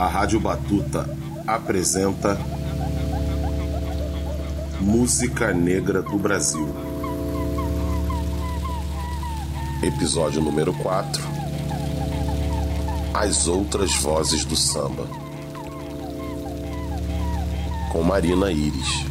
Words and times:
A 0.00 0.06
Rádio 0.06 0.40
Batuta 0.40 1.06
apresenta 1.46 2.40
Música 4.80 5.52
Negra 5.52 6.00
do 6.00 6.18
Brasil. 6.18 6.74
Episódio 9.82 10.40
número 10.40 10.72
4 10.72 11.22
As 13.12 13.46
Outras 13.46 13.94
Vozes 13.96 14.42
do 14.46 14.56
Samba. 14.56 15.06
Com 17.92 18.02
Marina 18.02 18.50
Iris. 18.50 19.09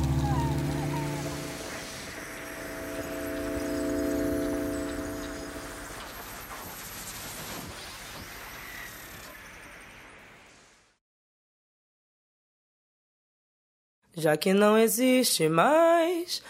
Já 14.20 14.36
que 14.36 14.54
não 14.54 14.78
existe 14.78 15.48
mais 15.48 16.44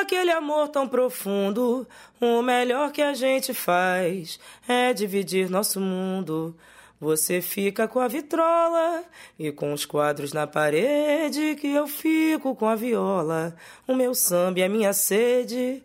aquele 0.00 0.32
amor 0.32 0.66
tão 0.66 0.88
profundo, 0.88 1.86
o 2.20 2.42
melhor 2.42 2.90
que 2.90 3.00
a 3.00 3.14
gente 3.14 3.54
faz 3.54 4.40
é 4.66 4.92
dividir 4.92 5.48
nosso 5.48 5.80
mundo. 5.80 6.56
Você 7.00 7.40
fica 7.40 7.86
com 7.86 8.00
a 8.00 8.08
vitrola 8.08 9.04
e 9.38 9.52
com 9.52 9.72
os 9.72 9.86
quadros 9.86 10.32
na 10.32 10.44
parede, 10.44 11.54
que 11.54 11.68
eu 11.68 11.86
fico 11.86 12.56
com 12.56 12.66
a 12.66 12.74
viola, 12.74 13.54
o 13.86 13.94
meu 13.94 14.12
samba 14.12 14.58
e 14.58 14.64
a 14.64 14.68
minha 14.68 14.92
sede. 14.92 15.84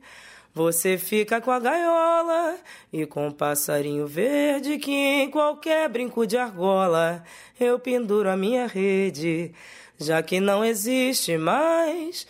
Você 0.52 0.98
fica 0.98 1.40
com 1.40 1.52
a 1.52 1.60
gaiola 1.60 2.58
e 2.92 3.06
com 3.06 3.28
o 3.28 3.34
passarinho 3.34 4.08
verde, 4.08 4.80
que 4.80 4.92
em 4.92 5.30
qualquer 5.30 5.88
brinco 5.90 6.26
de 6.26 6.38
argola 6.38 7.24
eu 7.60 7.78
penduro 7.78 8.28
a 8.32 8.36
minha 8.36 8.66
rede 8.66 9.54
já 10.00 10.24
que 10.24 10.40
não 10.40 10.64
existe 10.64 11.38
mais 11.38 12.26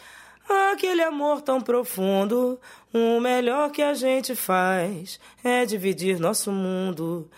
aquele 0.72 1.04
amor 1.04 1.42
tão 1.42 1.62
profundo. 1.62 2.60
O 2.92 3.20
melhor 3.20 3.72
que 3.72 3.84
a 3.84 3.94
gente 3.94 4.36
faz 4.36 5.20
é 5.44 5.66
dividir 5.66 6.20
nosso 6.20 6.52
mundo. 6.52 7.30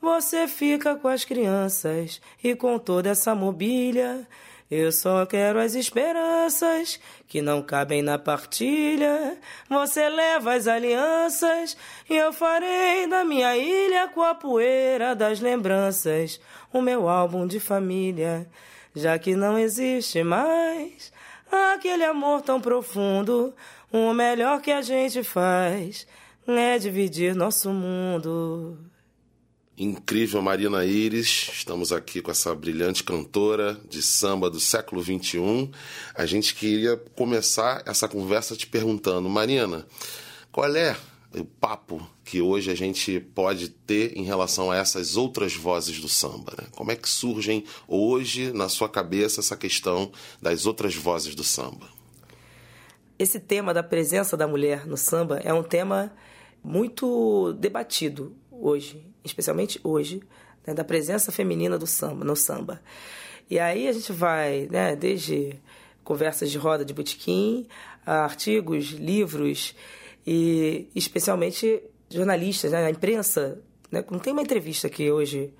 Você 0.00 0.46
fica 0.46 0.94
com 0.94 1.08
as 1.08 1.24
crianças 1.24 2.20
e 2.42 2.54
com 2.54 2.78
toda 2.78 3.10
essa 3.10 3.34
mobília. 3.34 4.26
Eu 4.70 4.92
só 4.92 5.26
quero 5.26 5.58
as 5.58 5.74
esperanças 5.74 7.00
que 7.26 7.42
não 7.42 7.60
cabem 7.60 8.02
na 8.02 8.16
partilha. 8.16 9.36
Você 9.68 10.08
leva 10.08 10.54
as 10.54 10.68
alianças 10.68 11.76
e 12.08 12.16
eu 12.16 12.32
farei 12.32 13.08
da 13.08 13.24
minha 13.24 13.56
ilha 13.56 14.06
com 14.08 14.22
a 14.22 14.32
poeira 14.32 15.14
das 15.16 15.40
lembranças 15.40 16.40
o 16.72 16.80
meu 16.80 17.08
álbum 17.08 17.48
de 17.48 17.58
família 17.58 18.48
já 18.94 19.18
que 19.18 19.34
não 19.34 19.58
existe 19.58 20.22
mais 20.22 21.12
aquele 21.50 22.04
amor 22.04 22.42
tão 22.42 22.60
profundo. 22.60 23.54
O 23.92 24.12
melhor 24.12 24.60
que 24.60 24.70
a 24.70 24.82
gente 24.82 25.22
faz 25.24 26.06
é 26.46 26.78
dividir 26.78 27.34
nosso 27.34 27.70
mundo. 27.70 28.78
Incrível 29.76 30.42
Marina 30.42 30.84
Iris, 30.84 31.50
estamos 31.54 31.90
aqui 31.90 32.20
com 32.20 32.30
essa 32.30 32.54
brilhante 32.54 33.02
cantora 33.02 33.80
de 33.88 34.02
samba 34.02 34.50
do 34.50 34.60
século 34.60 35.02
XXI. 35.02 35.70
A 36.14 36.26
gente 36.26 36.54
queria 36.54 36.98
começar 37.16 37.82
essa 37.86 38.06
conversa 38.06 38.54
te 38.54 38.66
perguntando, 38.66 39.28
Marina, 39.30 39.86
qual 40.52 40.76
é 40.76 40.94
o 41.34 41.44
papo 41.44 42.04
que 42.24 42.40
hoje 42.40 42.70
a 42.70 42.74
gente 42.74 43.20
pode 43.20 43.68
ter 43.68 44.16
em 44.16 44.24
relação 44.24 44.70
a 44.70 44.76
essas 44.76 45.16
outras 45.16 45.54
vozes 45.54 46.00
do 46.00 46.08
samba? 46.08 46.52
Né? 46.58 46.66
Como 46.72 46.90
é 46.90 46.96
que 46.96 47.08
surgem 47.08 47.64
hoje 47.86 48.52
na 48.52 48.68
sua 48.68 48.88
cabeça 48.88 49.40
essa 49.40 49.56
questão 49.56 50.10
das 50.42 50.66
outras 50.66 50.94
vozes 50.94 51.34
do 51.34 51.44
samba? 51.44 51.88
Esse 53.18 53.38
tema 53.38 53.72
da 53.72 53.82
presença 53.82 54.36
da 54.36 54.48
mulher 54.48 54.86
no 54.86 54.96
samba 54.96 55.40
é 55.44 55.52
um 55.52 55.62
tema 55.62 56.12
muito 56.64 57.52
debatido 57.54 58.34
hoje, 58.50 59.04
especialmente 59.24 59.80
hoje, 59.84 60.22
né, 60.66 60.74
da 60.74 60.84
presença 60.84 61.30
feminina 61.30 61.78
do 61.78 61.86
samba 61.86 62.24
no 62.24 62.34
samba. 62.34 62.82
E 63.48 63.58
aí 63.58 63.88
a 63.88 63.92
gente 63.92 64.12
vai, 64.12 64.68
né, 64.70 64.96
desde 64.96 65.56
conversas 66.02 66.50
de 66.50 66.58
roda 66.58 66.84
de 66.84 66.92
botequim, 66.92 67.66
artigos, 68.04 68.86
livros 68.86 69.74
e 70.32 70.88
especialmente 70.94 71.82
jornalistas, 72.08 72.70
né, 72.70 72.86
a 72.86 72.90
imprensa. 72.90 73.60
Né, 73.90 74.04
não 74.08 74.20
tem 74.20 74.32
uma 74.32 74.42
entrevista 74.42 74.88
que 74.88 75.10
hoje 75.10 75.52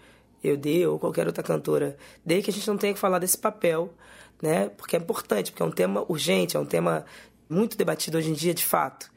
eu 0.45 0.57
dei 0.57 0.87
ou 0.87 0.97
qualquer 0.97 1.27
outra 1.27 1.43
cantora 1.43 1.97
dê 2.25 2.41
que 2.41 2.51
a 2.51 2.53
gente 2.53 2.69
não 2.69 2.79
tenha 2.79 2.95
que 2.95 3.01
falar 3.01 3.19
desse 3.19 3.37
papel, 3.37 3.93
né, 4.41 4.69
porque 4.69 4.95
é 4.95 5.01
importante, 5.01 5.51
porque 5.51 5.65
é 5.65 5.67
um 5.67 5.73
tema 5.73 6.05
urgente, 6.09 6.57
é 6.57 6.61
um 6.61 6.65
tema 6.65 7.05
muito 7.49 7.77
debatido 7.77 8.17
hoje 8.17 8.31
em 8.31 8.33
dia, 8.33 8.55
de 8.55 8.65
fato. 8.65 9.11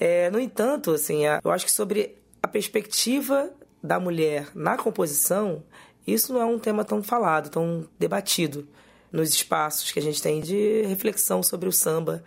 É, 0.00 0.30
no 0.30 0.40
entanto, 0.40 0.92
assim, 0.92 1.20
eu 1.44 1.50
acho 1.50 1.66
que 1.66 1.70
sobre 1.70 2.16
a 2.42 2.48
perspectiva 2.48 3.50
da 3.82 4.00
mulher 4.00 4.48
na 4.54 4.78
composição, 4.78 5.62
isso 6.06 6.32
não 6.32 6.40
é 6.40 6.46
um 6.46 6.58
tema 6.58 6.82
tão 6.82 7.02
falado, 7.02 7.50
tão 7.50 7.86
debatido 7.98 8.66
nos 9.12 9.28
espaços 9.28 9.92
que 9.92 9.98
a 9.98 10.02
gente 10.02 10.22
tem 10.22 10.40
de 10.40 10.80
reflexão 10.86 11.42
sobre 11.42 11.68
o 11.68 11.72
samba 11.72 12.24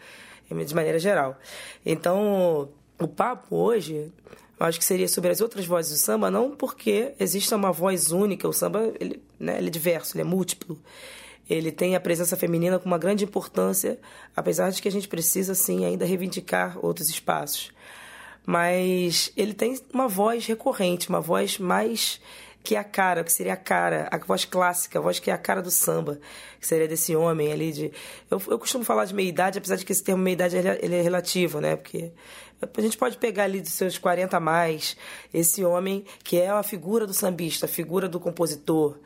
de 0.49 0.75
maneira 0.75 0.99
geral. 0.99 1.37
Então, 1.85 2.69
o 2.99 3.07
papo 3.07 3.55
hoje, 3.55 4.11
eu 4.59 4.65
acho 4.65 4.79
que 4.79 4.85
seria 4.85 5.07
sobre 5.07 5.31
as 5.31 5.41
outras 5.41 5.65
vozes 5.65 5.91
do 5.91 5.97
samba, 5.97 6.31
não 6.31 6.55
porque 6.55 7.13
exista 7.19 7.55
uma 7.55 7.71
voz 7.71 8.11
única, 8.11 8.47
o 8.47 8.53
samba 8.53 8.93
ele, 8.99 9.21
né, 9.39 9.57
ele 9.57 9.67
é 9.67 9.71
diverso, 9.71 10.15
ele 10.15 10.21
é 10.21 10.25
múltiplo. 10.25 10.79
Ele 11.47 11.71
tem 11.71 11.95
a 11.95 11.99
presença 11.99 12.35
feminina 12.35 12.79
com 12.79 12.87
uma 12.87 12.97
grande 12.97 13.23
importância, 13.23 13.99
apesar 14.35 14.71
de 14.71 14.81
que 14.81 14.87
a 14.87 14.91
gente 14.91 15.07
precisa, 15.07 15.53
sim, 15.53 15.85
ainda 15.85 16.03
reivindicar 16.05 16.77
outros 16.83 17.07
espaços. 17.09 17.71
Mas 18.45 19.31
ele 19.37 19.53
tem 19.53 19.79
uma 19.93 20.07
voz 20.07 20.45
recorrente, 20.45 21.09
uma 21.09 21.21
voz 21.21 21.59
mais 21.59 22.19
que 22.65 22.75
é 22.75 22.79
a 22.79 22.83
cara, 22.83 23.23
que 23.23 23.31
seria 23.31 23.53
a 23.53 23.57
cara, 23.57 24.09
a 24.11 24.17
voz 24.17 24.43
clássica, 24.43 24.97
a 24.97 25.01
voz 25.01 25.19
que 25.19 25.29
é 25.29 25.33
a 25.33 25.37
cara 25.37 25.61
do 25.61 25.69
samba, 25.69 26.19
que 26.59 26.65
seria 26.65 26.87
desse 26.87 27.15
homem 27.15 27.53
ali 27.53 27.71
de... 27.71 27.91
Eu, 28.29 28.41
eu 28.47 28.57
costumo 28.57 28.83
falar 28.83 29.05
de 29.05 29.13
meia-idade, 29.13 29.59
apesar 29.59 29.75
de 29.75 29.85
que 29.85 29.91
esse 29.91 30.03
termo 30.03 30.23
meia-idade 30.23 30.57
ele 30.57 30.95
é 30.95 31.01
relativo, 31.01 31.61
né? 31.61 31.75
Porque 31.75 32.11
a 32.61 32.81
gente 32.81 32.97
pode 32.97 33.17
pegar 33.17 33.43
ali 33.43 33.61
dos 33.61 33.73
seus 33.73 33.99
40 33.99 34.35
a 34.35 34.39
mais, 34.39 34.97
esse 35.31 35.63
homem 35.63 36.03
que 36.23 36.41
é 36.41 36.49
a 36.49 36.63
figura 36.63 37.05
do 37.05 37.13
sambista, 37.13 37.67
a 37.67 37.69
figura 37.69 38.09
do 38.09 38.19
compositor. 38.19 38.97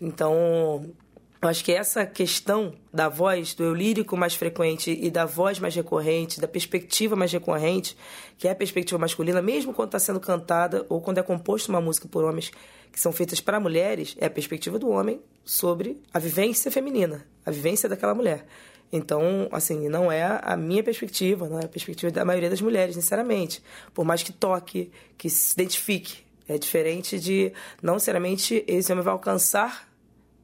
Então, 0.00 0.94
eu 1.42 1.48
acho 1.48 1.64
que 1.64 1.72
essa 1.72 2.06
questão 2.06 2.72
da 2.94 3.08
voz, 3.08 3.52
do 3.52 3.64
eu 3.64 3.74
lírico 3.74 4.16
mais 4.16 4.32
frequente 4.32 4.96
e 5.02 5.10
da 5.10 5.24
voz 5.24 5.58
mais 5.58 5.74
recorrente, 5.74 6.40
da 6.40 6.46
perspectiva 6.46 7.16
mais 7.16 7.32
recorrente, 7.32 7.96
que 8.38 8.46
é 8.46 8.52
a 8.52 8.54
perspectiva 8.54 8.96
masculina, 8.96 9.42
mesmo 9.42 9.74
quando 9.74 9.88
está 9.88 9.98
sendo 9.98 10.20
cantada 10.20 10.86
ou 10.88 11.00
quando 11.00 11.18
é 11.18 11.22
composta 11.22 11.72
uma 11.72 11.80
música 11.80 12.06
por 12.06 12.22
homens 12.22 12.52
que 12.92 13.00
são 13.00 13.10
feitas 13.10 13.40
para 13.40 13.58
mulheres, 13.58 14.14
é 14.18 14.26
a 14.26 14.30
perspectiva 14.30 14.78
do 14.78 14.90
homem 14.90 15.20
sobre 15.44 16.00
a 16.12 16.18
vivência 16.18 16.70
feminina, 16.70 17.26
a 17.44 17.50
vivência 17.50 17.88
daquela 17.88 18.14
mulher. 18.14 18.46
Então, 18.92 19.48
assim, 19.50 19.88
não 19.88 20.12
é 20.12 20.38
a 20.42 20.54
minha 20.54 20.82
perspectiva, 20.82 21.48
não 21.48 21.58
é 21.58 21.64
a 21.64 21.68
perspectiva 21.68 22.12
da 22.12 22.26
maioria 22.26 22.50
das 22.50 22.60
mulheres, 22.60 22.94
sinceramente. 22.94 23.62
Por 23.94 24.04
mais 24.04 24.22
que 24.22 24.32
toque, 24.32 24.92
que 25.16 25.30
se 25.30 25.54
identifique. 25.54 26.18
É 26.46 26.58
diferente 26.58 27.18
de, 27.18 27.52
não 27.82 27.94
necessariamente, 27.94 28.62
esse 28.66 28.92
homem 28.92 29.02
vai 29.02 29.14
alcançar 29.14 29.88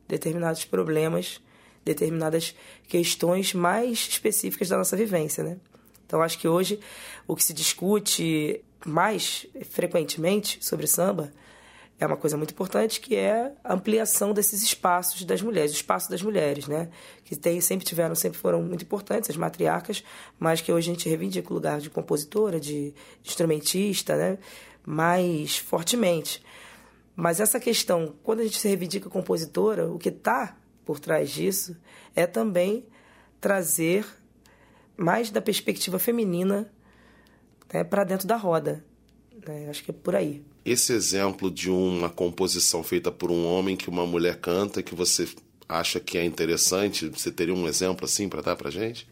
determinados 0.09 0.65
problemas, 0.65 1.43
determinadas 1.85 2.55
questões 2.89 3.53
mais 3.53 3.99
específicas 4.09 4.71
da 4.71 4.79
nossa 4.79 4.97
vivência, 4.97 5.45
né? 5.45 5.59
Então 6.07 6.23
acho 6.23 6.39
que 6.39 6.49
hoje 6.49 6.81
o 7.27 7.37
que 7.37 7.45
se 7.45 7.53
discute 7.53 8.65
mais 8.87 9.47
frequentemente 9.69 10.65
sobre 10.65 10.87
samba 10.87 11.31
é 12.01 12.07
uma 12.07 12.17
coisa 12.17 12.37
muito 12.37 12.53
importante 12.53 13.01
que 13.01 13.17
é 13.17 13.53
a 13.65 13.75
ampliação 13.75 14.33
desses 14.33 14.63
espaços 14.63 15.25
das 15.25 15.43
mulheres, 15.43 15.73
o 15.73 15.75
espaço 15.75 16.09
das 16.09 16.23
mulheres, 16.23 16.69
né? 16.69 16.89
Que 17.25 17.35
tem, 17.35 17.61
sempre 17.61 17.85
tiveram, 17.85 18.15
sempre 18.15 18.39
foram 18.39 18.63
muito 18.63 18.83
importantes, 18.83 19.29
as 19.29 19.37
matriarcas, 19.37 20.05
mas 20.39 20.61
que 20.61 20.73
hoje 20.73 20.91
a 20.91 20.95
gente 20.95 21.09
reivindica 21.09 21.51
o 21.51 21.55
lugar 21.55 21.81
de 21.81 21.91
compositora, 21.91 22.61
de 22.61 22.95
instrumentista, 23.25 24.17
né? 24.17 24.39
Mais 24.87 25.57
fortemente. 25.57 26.43
Mas 27.17 27.41
essa 27.41 27.59
questão, 27.59 28.15
quando 28.23 28.41
a 28.41 28.45
gente 28.45 28.59
se 28.59 28.69
reivindica 28.69 29.11
compositora, 29.11 29.91
o 29.91 29.99
que 29.99 30.09
está 30.09 30.57
por 30.85 31.01
trás 31.01 31.31
disso 31.31 31.77
é 32.15 32.27
também 32.27 32.87
trazer 33.41 34.07
mais 34.97 35.31
da 35.31 35.41
perspectiva 35.41 35.99
feminina 35.99 36.73
né, 37.73 37.83
para 37.83 38.05
dentro 38.05 38.27
da 38.27 38.37
roda. 38.37 38.85
Né? 39.47 39.69
Acho 39.69 39.85
que 39.85 39.91
é 39.91 39.95
por 39.95 40.15
aí. 40.15 40.43
Esse 40.65 40.93
exemplo 40.93 41.51
de 41.51 41.71
uma 41.71 42.11
composição 42.11 42.83
feita 42.83 43.11
por 43.11 43.31
um 43.31 43.47
homem 43.47 43.77
que 43.77 43.89
uma 43.89 44.07
mulher 44.07 44.37
canta, 44.37 44.83
que 44.83 44.95
você 44.95 45.29
acha 45.69 46.01
que 46.01 46.17
é 46.17 46.25
interessante, 46.25 47.09
você 47.09 47.31
teria 47.31 47.55
um 47.55 47.69
exemplo 47.69 48.05
assim 48.05 48.29
para 48.29 48.43
dar 48.43 48.57
para 48.57 48.71
gente? 48.71 49.07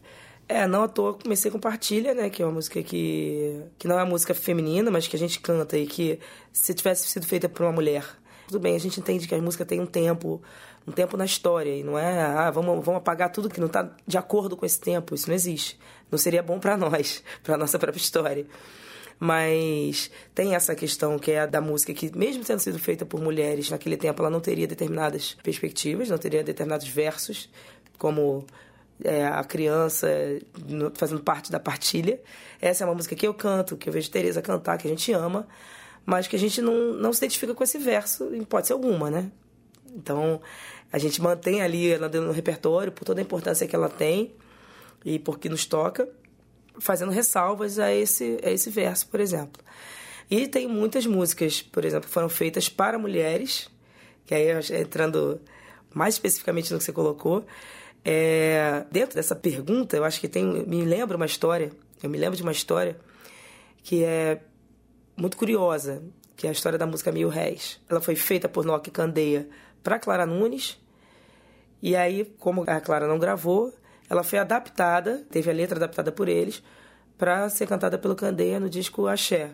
É, 0.49 0.65
não 0.65 0.83
à 0.83 0.87
toa 0.87 1.13
comecei 1.13 1.51
com 1.51 1.59
Partilha, 1.59 2.13
né? 2.13 2.29
Que 2.29 2.41
é 2.41 2.45
uma 2.45 2.53
música 2.53 2.81
que, 2.81 3.61
que 3.77 3.87
não 3.87 3.99
é 3.99 4.03
uma 4.03 4.09
música 4.09 4.33
feminina, 4.33 4.89
mas 4.89 5.07
que 5.07 5.15
a 5.15 5.19
gente 5.19 5.39
canta 5.39 5.77
e 5.77 5.85
que 5.85 6.19
se 6.53 6.73
tivesse 6.73 7.07
sido 7.07 7.25
feita 7.25 7.49
por 7.49 7.63
uma 7.63 7.71
mulher, 7.71 8.05
Tudo 8.47 8.61
bem, 8.61 8.75
a 8.75 8.79
gente 8.79 8.97
entende 8.99 9.27
que 9.27 9.35
a 9.35 9.41
música 9.41 9.65
tem 9.65 9.81
um 9.81 9.85
tempo, 9.85 10.41
um 10.87 10.91
tempo 10.93 11.17
na 11.17 11.25
história, 11.25 11.75
e 11.75 11.83
não 11.83 11.99
é, 11.99 12.21
ah, 12.21 12.49
vamos, 12.49 12.83
vamos 12.85 12.99
apagar 12.99 13.29
tudo 13.29 13.49
que 13.49 13.59
não 13.59 13.67
está 13.67 13.91
de 14.07 14.17
acordo 14.17 14.55
com 14.55 14.65
esse 14.65 14.79
tempo. 14.79 15.13
Isso 15.13 15.27
não 15.27 15.35
existe. 15.35 15.77
Não 16.09 16.17
seria 16.17 16.41
bom 16.41 16.59
para 16.59 16.77
nós, 16.77 17.21
para 17.43 17.57
nossa 17.57 17.77
própria 17.77 17.99
história. 17.99 18.45
Mas 19.19 20.11
tem 20.35 20.53
essa 20.53 20.75
questão 20.75 21.17
que 21.17 21.31
é 21.31 21.41
a 21.41 21.45
da 21.45 21.59
música, 21.59 21.93
que 21.93 22.15
mesmo 22.15 22.43
tendo 22.43 22.59
sido 22.59 22.77
feita 22.77 23.05
por 23.05 23.19
mulheres 23.19 23.69
naquele 23.69 23.97
tempo, 23.97 24.21
ela 24.21 24.29
não 24.29 24.39
teria 24.39 24.67
determinadas 24.67 25.35
perspectivas, 25.41 26.09
não 26.09 26.17
teria 26.17 26.43
determinados 26.43 26.87
versos, 26.87 27.49
como 27.97 28.45
é, 29.03 29.25
a 29.25 29.43
criança 29.43 30.07
no, 30.67 30.91
fazendo 30.93 31.21
parte 31.21 31.51
da 31.51 31.59
partilha. 31.59 32.19
Essa 32.61 32.83
é 32.83 32.87
uma 32.87 32.93
música 32.93 33.15
que 33.15 33.27
eu 33.27 33.33
canto, 33.33 33.75
que 33.75 33.89
eu 33.89 33.93
vejo 33.93 34.09
Tereza 34.11 34.41
cantar, 34.41 34.77
que 34.77 34.87
a 34.87 34.89
gente 34.89 35.11
ama, 35.11 35.47
mas 36.05 36.27
que 36.27 36.35
a 36.35 36.39
gente 36.39 36.61
não, 36.61 36.93
não 36.93 37.11
se 37.11 37.19
identifica 37.19 37.55
com 37.55 37.63
esse 37.63 37.79
verso, 37.79 38.33
em 38.35 38.41
hipótese 38.41 38.71
alguma, 38.71 39.09
né? 39.09 39.31
Então, 39.95 40.39
a 40.91 40.99
gente 40.99 41.19
mantém 41.21 41.61
ali 41.61 41.91
ela 41.91 42.07
no 42.07 42.31
repertório 42.31 42.91
por 42.91 43.03
toda 43.03 43.19
a 43.19 43.23
importância 43.23 43.67
que 43.67 43.75
ela 43.75 43.89
tem 43.89 44.31
e 45.03 45.17
porque 45.17 45.49
nos 45.49 45.65
toca 45.65 46.07
fazendo 46.79 47.11
ressalvas 47.11 47.79
a 47.79 47.93
esse, 47.93 48.39
a 48.43 48.51
esse 48.51 48.69
verso, 48.69 49.07
por 49.07 49.19
exemplo. 49.19 49.63
E 50.29 50.47
tem 50.47 50.67
muitas 50.67 51.05
músicas, 51.05 51.61
por 51.61 51.85
exemplo, 51.85 52.09
foram 52.09 52.27
feitas 52.27 52.67
para 52.67 52.99
mulheres, 52.99 53.69
que 54.25 54.35
aí 54.35 54.47
entrando 54.79 55.39
mais 55.93 56.15
especificamente 56.15 56.71
no 56.71 56.79
que 56.79 56.83
você 56.83 56.91
colocou, 56.91 57.45
é, 58.03 58.85
dentro 58.91 59.15
dessa 59.15 59.35
pergunta, 59.35 59.97
eu 59.97 60.03
acho 60.03 60.19
que 60.19 60.27
tem, 60.27 60.45
me 60.45 60.83
lembra 60.83 61.17
uma 61.17 61.25
história, 61.25 61.71
eu 62.01 62.09
me 62.09 62.17
lembro 62.17 62.37
de 62.37 62.43
uma 62.43 62.51
história 62.51 62.97
que 63.83 64.03
é 64.03 64.41
muito 65.15 65.37
curiosa, 65.37 66.03
que 66.35 66.45
é 66.45 66.49
a 66.49 66.53
história 66.53 66.77
da 66.77 66.85
música 66.85 67.11
Mil 67.11 67.29
Réis. 67.29 67.79
Ela 67.89 67.99
foi 67.99 68.15
feita 68.15 68.47
por 68.47 68.63
Nock 68.65 68.91
Candeia 68.91 69.47
para 69.81 69.97
Clara 69.97 70.25
Nunes, 70.25 70.77
e 71.81 71.95
aí, 71.95 72.25
como 72.39 72.63
a 72.67 72.81
Clara 72.81 73.07
não 73.07 73.19
gravou, 73.19 73.73
ela 74.09 74.23
foi 74.23 74.39
adaptada, 74.39 75.25
teve 75.29 75.49
a 75.49 75.53
letra 75.53 75.77
adaptada 75.77 76.11
por 76.11 76.27
eles, 76.27 76.63
para 77.17 77.49
ser 77.49 77.67
cantada 77.67 77.97
pelo 77.97 78.15
Candeia 78.15 78.59
no 78.59 78.69
disco 78.69 79.07
Axé. 79.07 79.51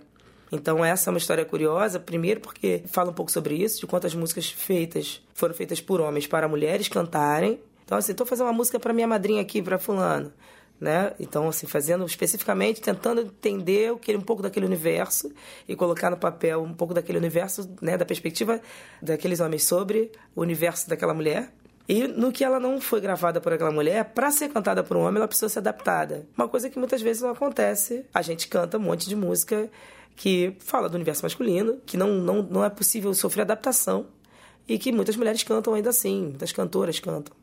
Então 0.51 0.85
essa 0.85 1.09
é 1.09 1.11
uma 1.11 1.17
história 1.17 1.43
curiosa, 1.43 1.99
primeiro 1.99 2.39
porque 2.39 2.83
fala 2.85 3.09
um 3.09 3.13
pouco 3.13 3.31
sobre 3.31 3.55
isso, 3.55 3.79
de 3.79 3.87
quantas 3.87 4.13
músicas 4.13 4.51
feitas 4.51 5.19
foram 5.33 5.53
feitas 5.55 5.81
por 5.81 5.99
homens 5.99 6.27
para 6.27 6.47
mulheres 6.47 6.87
cantarem. 6.87 7.59
Então 7.83 7.97
assim, 7.97 8.11
estou 8.11 8.27
fazendo 8.27 8.45
uma 8.45 8.53
música 8.53 8.79
para 8.79 8.93
minha 8.93 9.07
madrinha 9.07 9.41
aqui, 9.41 9.63
para 9.63 9.79
fulano, 9.79 10.31
né? 10.79 11.13
Então 11.19 11.49
assim, 11.49 11.65
fazendo 11.65 12.05
especificamente, 12.05 12.81
tentando 12.81 13.21
entender 13.21 13.91
o 13.91 13.97
que 13.97 14.15
um 14.15 14.21
pouco 14.21 14.43
daquele 14.43 14.67
universo 14.67 15.31
e 15.67 15.75
colocar 15.75 16.11
no 16.11 16.17
papel 16.17 16.61
um 16.61 16.73
pouco 16.73 16.93
daquele 16.93 17.17
universo, 17.17 17.67
né, 17.81 17.97
da 17.97 18.05
perspectiva 18.05 18.61
daqueles 19.01 19.39
homens 19.39 19.63
sobre 19.63 20.11
o 20.35 20.41
universo 20.41 20.87
daquela 20.87 21.15
mulher. 21.15 21.51
E 21.87 22.07
no 22.07 22.31
que 22.31 22.43
ela 22.43 22.59
não 22.59 22.79
foi 22.79 23.01
gravada 23.01 23.41
por 23.41 23.51
aquela 23.51 23.71
mulher, 23.71 24.05
para 24.13 24.31
ser 24.31 24.49
cantada 24.49 24.83
por 24.83 24.95
um 24.95 25.01
homem, 25.01 25.17
ela 25.17 25.27
precisou 25.27 25.49
ser 25.49 25.59
adaptada. 25.59 26.25
Uma 26.37 26.47
coisa 26.47 26.69
que 26.69 26.79
muitas 26.79 27.01
vezes 27.01 27.21
não 27.21 27.29
acontece. 27.29 28.05
A 28.13 28.21
gente 28.21 28.47
canta 28.47 28.77
um 28.77 28.81
monte 28.81 29.07
de 29.07 29.15
música 29.15 29.69
que 30.15 30.55
fala 30.59 30.87
do 30.87 30.95
universo 30.95 31.23
masculino, 31.23 31.79
que 31.85 31.97
não, 31.97 32.15
não, 32.15 32.41
não 32.41 32.63
é 32.63 32.69
possível 32.69 33.13
sofrer 33.13 33.41
adaptação 33.41 34.07
e 34.67 34.77
que 34.77 34.91
muitas 34.91 35.17
mulheres 35.17 35.43
cantam 35.43 35.73
ainda 35.73 35.89
assim, 35.89 36.27
muitas 36.27 36.51
cantoras 36.51 36.99
cantam. 36.99 37.35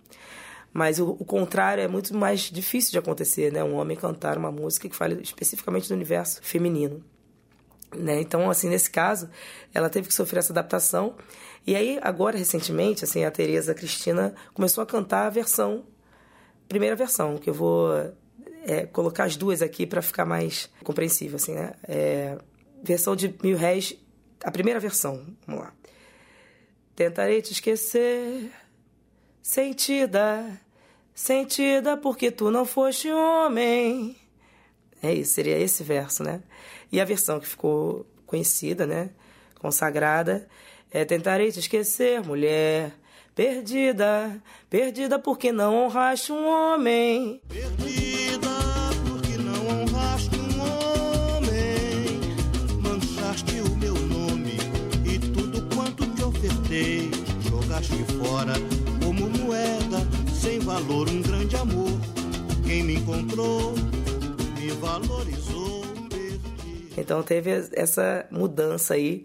Mas 0.73 0.99
o, 1.01 1.11
o, 1.19 1.25
contrário 1.25 1.83
é 1.83 1.89
muito 1.89 2.17
mais 2.17 2.43
difícil 2.43 2.93
de 2.93 2.99
acontecer, 2.99 3.53
né? 3.53 3.63
Um 3.63 3.75
homem 3.75 3.97
cantar 3.97 4.39
uma 4.39 4.53
música 4.53 4.89
que 4.89 4.95
fale 4.95 5.21
especificamente 5.21 5.89
do 5.89 5.95
universo 5.95 6.41
feminino. 6.43 7.05
Né? 7.93 8.21
Então, 8.21 8.49
assim, 8.49 8.69
nesse 8.69 8.89
caso, 8.89 9.29
ela 9.75 9.91
teve 9.91 10.07
que 10.07 10.15
sofrer 10.15 10.39
essa 10.39 10.53
adaptação 10.53 11.17
e 11.67 11.77
aí, 11.77 11.99
agora, 12.03 12.37
recentemente, 12.37 13.05
assim, 13.05 13.25
a 13.25 13.31
Tereza 13.31 13.75
Cristina 13.75 14.35
começou 14.55 14.83
a 14.83 14.87
cantar 14.87 15.27
a 15.27 15.31
versão, 15.31 15.85
primeira 16.69 16.97
versão, 16.97 17.37
que 17.37 17.51
eu 17.51 17.55
vou 17.55 17.91
é, 18.65 18.87
colocar 18.87 19.25
as 19.25 19.37
duas 19.37 19.63
aqui 19.63 19.87
para 19.87 20.03
ficar 20.03 20.25
mais 20.25 20.71
compreensível, 20.83 21.37
assim, 21.37 21.55
né? 21.55 21.75
É, 21.87 22.39
versão 22.83 23.15
de 23.15 23.35
Mil 23.43 23.57
Réis, 23.57 23.95
a 24.43 24.51
primeira 24.51 24.81
versão, 24.81 25.27
vamos 25.47 25.63
lá. 25.63 25.73
Tentarei 26.97 27.41
te 27.43 27.53
esquecer, 27.53 28.51
sentida, 29.43 30.61
sentida 31.15 31.97
porque 31.97 32.31
tu 32.31 32.51
não 32.51 32.65
foste 32.65 33.11
homem. 33.11 34.17
É 35.03 35.13
isso, 35.15 35.35
seria 35.35 35.59
esse 35.59 35.83
verso, 35.83 36.23
né? 36.23 36.43
E 36.93 37.01
a 37.01 37.05
versão 37.05 37.41
que 37.41 37.47
ficou 37.47 38.07
conhecida, 38.27 38.87
né? 38.87 39.11
Consagrada, 39.59 40.49
é 40.91 41.05
tentarei 41.05 41.53
te 41.53 41.61
esquecer, 41.61 42.21
mulher. 42.23 42.93
Perdida, 43.35 44.43
perdida 44.69 45.19
porque 45.19 45.53
não 45.53 45.85
honraste 45.85 46.33
um 46.33 46.47
homem. 46.47 47.41
Perdida 47.49 48.49
porque 49.09 49.39
não 49.39 49.83
honraste 49.83 50.37
um 50.37 51.37
homem. 51.37 52.21
Manchaste 52.83 53.61
o 53.61 53.77
meu 53.77 53.95
nome 53.95 54.57
e 55.07 55.19
tudo 55.19 55.63
quanto 55.75 56.05
te 56.15 56.25
ofertei. 56.25 57.11
Jogaste 57.49 58.05
fora 58.19 58.55
como 59.03 59.31
moeda, 59.31 60.01
sem 60.35 60.59
valor, 60.59 61.09
um 61.09 61.23
grande 61.23 61.57
amor. 61.57 62.01
Quem 62.67 62.83
me 62.83 62.97
encontrou, 62.97 63.75
me 64.59 64.71
valorizou. 64.73 65.83
Perdi. 66.11 66.93
Então 66.99 67.23
teve 67.23 67.51
essa 67.75 68.27
mudança 68.31 68.95
aí 68.95 69.25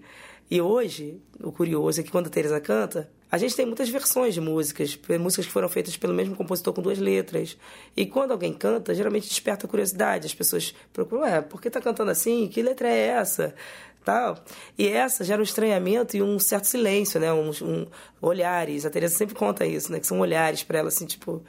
e 0.50 0.62
hoje, 0.62 1.20
o 1.42 1.52
curioso 1.52 2.00
é 2.00 2.04
que 2.04 2.12
quando 2.12 2.28
a 2.28 2.30
Teresa 2.30 2.60
canta, 2.60 3.10
a 3.32 3.38
gente 3.38 3.56
tem 3.56 3.66
muitas 3.66 3.90
versões 3.90 4.34
de 4.34 4.40
músicas, 4.40 4.98
músicas 5.20 5.46
que 5.48 5.52
foram 5.52 5.68
feitas 5.68 5.98
pelo 5.98 6.14
mesmo 6.14 6.36
compositor 6.36 6.74
com 6.74 6.82
duas 6.82 7.00
letras. 7.00 7.58
E 7.98 8.06
quando 8.06 8.32
alguém 8.32 8.54
canta, 8.54 8.94
geralmente 8.94 9.28
desperta 9.28 9.68
curiosidade. 9.68 10.28
As 10.28 10.34
pessoas 10.34 10.74
procuram, 10.94 11.24
ué, 11.24 11.42
por 11.42 11.60
que 11.60 11.70
tá 11.70 11.82
cantando 11.82 12.12
assim? 12.12 12.48
Que 12.48 12.62
letra 12.62 12.88
é 12.88 13.08
essa? 13.08 13.56
Tal. 14.04 14.38
E 14.78 14.88
essa 14.88 15.24
gera 15.24 15.42
um 15.42 15.44
estranhamento 15.44 16.16
e 16.16 16.22
um 16.22 16.38
certo 16.38 16.66
silêncio, 16.66 17.20
né? 17.20 17.34
Um, 17.34 17.50
um 17.64 17.88
olhares. 18.22 18.86
A 18.86 18.90
Teresa 18.92 19.18
sempre 19.18 19.34
conta 19.34 19.66
isso, 19.66 19.92
né? 19.92 20.00
Que 20.00 20.06
são 20.06 20.20
olhares 20.20 20.62
para 20.62 20.78
ela, 20.78 20.90
assim, 20.90 21.08
tipo, 21.08 21.44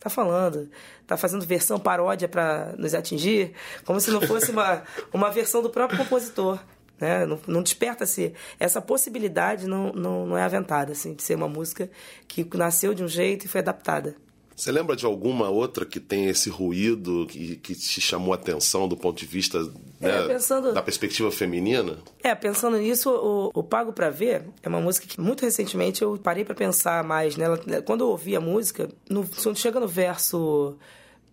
tá 0.00 0.10
falando? 0.10 0.68
Tá 1.06 1.16
fazendo 1.16 1.46
versão 1.46 1.78
paródia 1.78 2.28
para 2.28 2.74
nos 2.76 2.94
atingir? 2.94 3.52
Como 3.84 4.00
se 4.00 4.10
não 4.10 4.20
fosse 4.20 4.50
uma, 4.50 4.82
uma 5.12 5.30
versão 5.30 5.62
do 5.62 5.70
próprio 5.70 5.98
compositor. 5.98 6.58
Né? 7.00 7.24
Não, 7.26 7.38
não 7.46 7.62
desperta-se. 7.62 8.34
Essa 8.58 8.82
possibilidade 8.82 9.66
não, 9.66 9.92
não, 9.92 10.26
não 10.26 10.36
é 10.36 10.42
aventada, 10.42 10.92
assim, 10.92 11.14
de 11.14 11.22
ser 11.22 11.34
uma 11.34 11.48
música 11.48 11.90
que 12.28 12.46
nasceu 12.56 12.92
de 12.94 13.02
um 13.02 13.08
jeito 13.08 13.46
e 13.46 13.48
foi 13.48 13.60
adaptada. 13.60 14.14
Você 14.60 14.70
lembra 14.70 14.94
de 14.94 15.06
alguma 15.06 15.48
outra 15.48 15.86
que 15.86 15.98
tem 15.98 16.26
esse 16.26 16.50
ruído 16.50 17.26
que, 17.26 17.56
que 17.56 17.74
te 17.74 17.98
chamou 17.98 18.34
a 18.34 18.36
atenção 18.36 18.86
do 18.86 18.94
ponto 18.94 19.18
de 19.18 19.24
vista 19.24 19.58
né, 19.98 20.26
pensando... 20.26 20.74
da 20.74 20.82
perspectiva 20.82 21.32
feminina? 21.32 21.96
É, 22.22 22.34
pensando 22.34 22.76
nisso, 22.76 23.10
o, 23.10 23.50
o 23.58 23.62
Pago 23.62 23.90
para 23.90 24.10
Ver 24.10 24.44
é 24.62 24.68
uma 24.68 24.80
música 24.80 25.06
que 25.06 25.18
muito 25.18 25.46
recentemente 25.46 26.02
eu 26.02 26.18
parei 26.18 26.44
para 26.44 26.54
pensar 26.54 27.02
mais 27.02 27.38
nela. 27.38 27.58
Quando 27.86 28.02
eu 28.02 28.08
ouvi 28.08 28.36
a 28.36 28.40
música, 28.40 28.90
no, 29.08 29.26
quando 29.42 29.56
chega 29.56 29.80
no 29.80 29.88
verso 29.88 30.76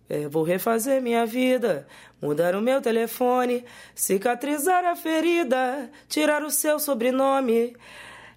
é, 0.08 0.28
vou 0.28 0.42
refazer 0.42 1.02
minha 1.02 1.26
vida, 1.26 1.86
mudar 2.20 2.54
o 2.54 2.62
meu 2.62 2.80
telefone, 2.80 3.64
cicatrizar 3.94 4.84
a 4.84 4.96
ferida, 4.96 5.90
tirar 6.08 6.42
o 6.42 6.50
seu 6.50 6.78
sobrenome. 6.78 7.76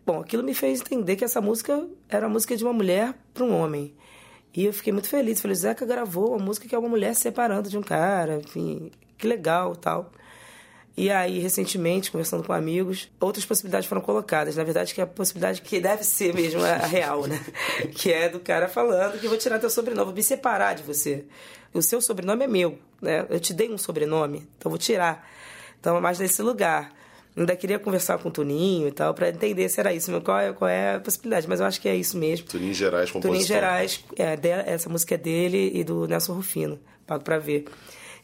Bom, 0.06 0.20
aquilo 0.20 0.44
me 0.44 0.54
fez 0.54 0.82
entender 0.82 1.16
que 1.16 1.24
essa 1.24 1.40
música 1.40 1.88
era 2.10 2.26
a 2.26 2.30
música 2.30 2.58
de 2.58 2.64
uma 2.64 2.74
mulher 2.74 3.14
para 3.34 3.44
um 3.44 3.56
homem. 3.56 3.94
E 4.54 4.66
eu 4.66 4.74
fiquei 4.74 4.92
muito 4.92 5.08
feliz. 5.08 5.40
Falei, 5.40 5.56
Zeca 5.56 5.86
gravou 5.86 6.32
uma 6.32 6.44
música 6.44 6.68
que 6.68 6.76
é 6.76 6.78
uma 6.78 6.90
mulher 6.90 7.16
se 7.16 7.22
separando 7.22 7.70
de 7.70 7.78
um 7.78 7.82
cara, 7.82 8.42
enfim, 8.44 8.92
que 9.18 9.26
legal 9.26 9.76
tal. 9.76 10.12
E 10.98 11.10
aí, 11.10 11.40
recentemente, 11.40 12.12
conversando 12.12 12.44
com 12.44 12.52
amigos, 12.52 13.10
outras 13.20 13.46
possibilidades 13.46 13.88
foram 13.88 14.02
colocadas. 14.02 14.58
Na 14.58 14.64
verdade, 14.64 14.94
que 14.94 15.00
é 15.00 15.06
a 15.06 15.08
possibilidade 15.08 15.62
que 15.62 15.80
deve 15.80 16.04
ser 16.04 16.34
mesmo 16.34 16.62
a 16.64 16.76
real, 16.76 17.26
né? 17.28 17.40
que 17.96 18.12
é 18.12 18.28
do 18.28 18.40
cara 18.40 18.68
falando 18.68 19.20
que 19.20 19.28
vou 19.28 19.38
tirar 19.38 19.58
teu 19.58 19.70
sobrenome, 19.70 20.06
vou 20.06 20.14
me 20.14 20.24
separar 20.24 20.76
de 20.76 20.84
você. 20.84 21.26
O 21.74 21.82
seu 21.82 22.02
sobrenome 22.02 22.44
é 22.44 22.48
meu, 22.48 22.78
né? 23.02 23.26
Eu 23.30 23.40
te 23.40 23.54
dei 23.54 23.70
um 23.72 23.78
sobrenome, 23.78 24.48
então 24.58 24.70
vou 24.70 24.78
tirar. 24.78 25.28
Então, 25.80 25.98
é 25.98 26.00
mais 26.00 26.20
nesse 26.20 26.42
lugar. 26.42 26.94
Ainda 27.36 27.56
queria 27.56 27.80
conversar 27.80 28.18
com 28.18 28.28
o 28.28 28.32
Tuninho 28.32 28.90
e 28.90 28.92
tal, 28.92 29.14
para 29.14 29.30
entender 29.30 29.68
se 29.70 29.80
era 29.80 29.94
isso, 29.94 30.12
qual 30.22 30.38
é, 30.38 30.52
qual 30.52 30.70
é 30.70 30.96
a 30.96 31.00
possibilidade. 31.00 31.48
Mas 31.48 31.62
eu 31.62 31.66
acho 31.66 31.80
que 31.80 31.88
é 31.88 31.96
isso 31.96 32.18
mesmo. 32.18 32.46
Tuninho 32.46 32.74
Gerais, 32.74 33.10
compositor. 33.10 33.32
Tuninho 33.32 33.48
Gerais, 33.48 34.04
é, 34.18 34.38
essa 34.72 34.90
música 34.90 35.16
é 35.16 35.18
dele 35.18 35.72
e 35.74 35.84
do 35.84 36.08
Nelson 36.08 36.34
Rufino, 36.34 36.78
pago 37.08 37.24
para 37.24 37.40
ver. 37.40 37.66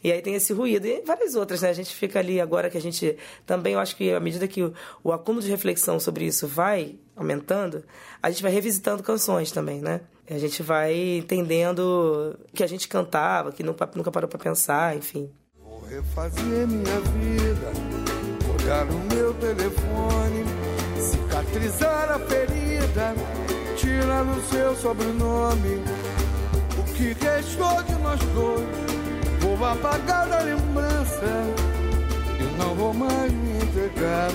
E 0.04 0.12
aí 0.12 0.22
tem 0.22 0.36
esse 0.36 0.54
ruído. 0.54 0.86
E 0.86 1.02
várias 1.02 1.36
outras, 1.36 1.62
né? 1.62 1.70
A 1.70 1.74
gente 1.74 1.96
fica 1.96 2.20
ali 2.20 2.40
agora 2.40 2.70
que 2.70 2.78
a 2.78 2.82
gente. 2.82 3.18
Também 3.46 3.74
eu 3.74 3.80
acho 3.80 3.96
que 3.96 4.12
à 4.12 4.20
medida 4.20 4.48
que 4.48 4.62
o, 4.62 4.74
o 5.04 5.12
acúmulo 5.12 5.44
de 5.44 5.50
reflexão 5.50 6.00
sobre 6.00 6.26
isso 6.26 6.46
vai 6.46 6.96
aumentando, 7.16 7.84
a 8.22 8.30
gente 8.30 8.44
vai 8.44 8.52
revisitando 8.52 9.02
canções 9.02 9.52
também, 9.52 9.80
né? 9.80 10.02
A 10.30 10.38
gente 10.38 10.62
vai 10.62 11.18
entendendo 11.18 12.38
que 12.54 12.62
a 12.62 12.68
gente 12.68 12.88
cantava, 12.90 13.52
que 13.54 13.64
nunca, 13.64 13.90
nunca 13.96 14.12
parou 14.12 14.28
para 14.28 14.38
pensar, 14.38 14.96
enfim. 14.96 15.32
Vou 15.64 15.82
refazer 15.88 16.68
minha 16.68 17.00
vida, 17.00 17.72
olhar 18.54 18.86
o 18.88 19.16
meu 19.16 19.34
telefone, 19.36 20.44
cicatrizar 21.00 22.12
a 22.12 22.20
ferida, 22.20 23.16
tirar 23.78 24.26
o 24.26 24.42
seu 24.50 24.76
sobrenome. 24.76 25.82
O 26.78 26.84
que 26.94 27.14
restou 27.24 27.82
de 27.84 27.94
nós 28.04 28.20
dois, 28.34 28.68
vou 29.40 29.66
apagar 29.66 30.28
da 30.28 30.40
lembrança. 30.42 31.24
E 32.38 32.58
não 32.58 32.76
vou 32.76 32.94
mais 32.94 33.32
me 33.32 33.64
entregar, 33.64 34.30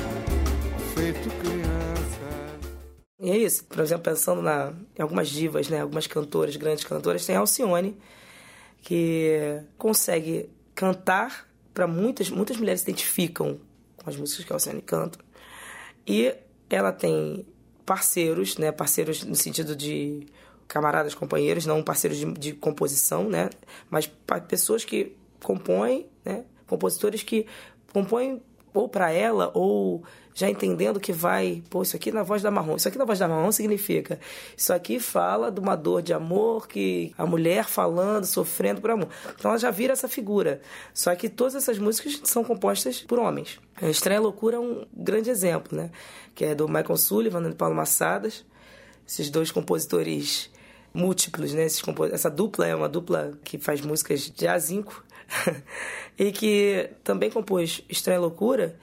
feito 0.94 1.28
criança. 1.38 1.61
E 3.22 3.30
é 3.30 3.36
isso, 3.38 3.64
por 3.66 3.78
exemplo, 3.78 4.02
pensando 4.02 4.42
na, 4.42 4.72
em 4.98 5.00
algumas 5.00 5.28
divas, 5.28 5.68
né, 5.68 5.80
algumas 5.80 6.08
cantoras, 6.08 6.56
grandes 6.56 6.82
cantoras, 6.82 7.24
tem 7.24 7.36
a 7.36 7.38
Alcione, 7.38 7.96
que 8.80 9.62
consegue 9.78 10.50
cantar 10.74 11.48
para 11.72 11.86
muitas, 11.86 12.28
muitas 12.30 12.56
mulheres 12.56 12.80
se 12.80 12.90
identificam 12.90 13.60
com 13.96 14.10
as 14.10 14.16
músicas 14.16 14.44
que 14.44 14.52
a 14.52 14.56
Alcione 14.56 14.82
canta. 14.82 15.20
E 16.04 16.34
ela 16.68 16.90
tem 16.90 17.46
parceiros, 17.86 18.58
né? 18.58 18.72
Parceiros 18.72 19.22
no 19.22 19.36
sentido 19.36 19.76
de 19.76 20.26
camaradas, 20.66 21.14
companheiros, 21.14 21.64
não 21.64 21.80
parceiros 21.80 22.18
de, 22.18 22.26
de 22.32 22.52
composição, 22.54 23.28
né? 23.28 23.50
Mas 23.88 24.10
pessoas 24.48 24.84
que 24.84 25.14
compõem, 25.40 26.08
né? 26.24 26.44
Compositores 26.66 27.22
que 27.22 27.46
compõem 27.92 28.42
ou 28.74 28.88
para 28.88 29.10
ela 29.10 29.50
ou 29.54 30.02
já 30.34 30.48
entendendo 30.48 30.98
que 30.98 31.12
vai, 31.12 31.62
pô, 31.68 31.82
isso 31.82 31.94
aqui 31.94 32.10
na 32.10 32.22
voz 32.22 32.42
da 32.42 32.50
marrom. 32.50 32.76
Isso 32.76 32.88
aqui 32.88 32.96
na 32.96 33.04
voz 33.04 33.18
da 33.18 33.28
marrom 33.28 33.52
significa. 33.52 34.18
Isso 34.56 34.72
aqui 34.72 34.98
fala 34.98 35.50
de 35.50 35.60
uma 35.60 35.76
dor 35.76 36.02
de 36.02 36.12
amor 36.12 36.66
que 36.66 37.12
a 37.18 37.26
mulher 37.26 37.64
falando, 37.64 38.24
sofrendo 38.24 38.80
por 38.80 38.90
amor. 38.90 39.08
Então 39.38 39.50
ela 39.50 39.58
já 39.58 39.70
vira 39.70 39.92
essa 39.92 40.08
figura. 40.08 40.60
Só 40.94 41.14
que 41.14 41.28
todas 41.28 41.54
essas 41.54 41.78
músicas 41.78 42.20
são 42.24 42.42
compostas 42.42 43.00
por 43.00 43.18
homens. 43.18 43.60
A 43.80 43.88
Estranha 43.88 44.20
Loucura 44.20 44.56
é 44.56 44.60
um 44.60 44.86
grande 44.92 45.28
exemplo, 45.28 45.76
né? 45.76 45.90
Que 46.34 46.46
é 46.46 46.54
do 46.54 46.66
Michael 46.66 46.96
Sullivan 46.96 47.48
e 47.50 47.54
Paulo 47.54 47.74
Massadas. 47.74 48.44
Esses 49.06 49.28
dois 49.28 49.50
compositores 49.50 50.50
múltiplos, 50.94 51.52
né? 51.52 51.66
Essa 52.10 52.30
dupla 52.30 52.66
é 52.66 52.74
uma 52.74 52.88
dupla 52.88 53.32
que 53.44 53.58
faz 53.58 53.82
músicas 53.82 54.30
de 54.30 54.48
azinco 54.48 55.04
e 56.18 56.32
que 56.32 56.90
também 57.02 57.30
compôs 57.30 57.82
Estranha 57.88 58.20
Loucura 58.20 58.76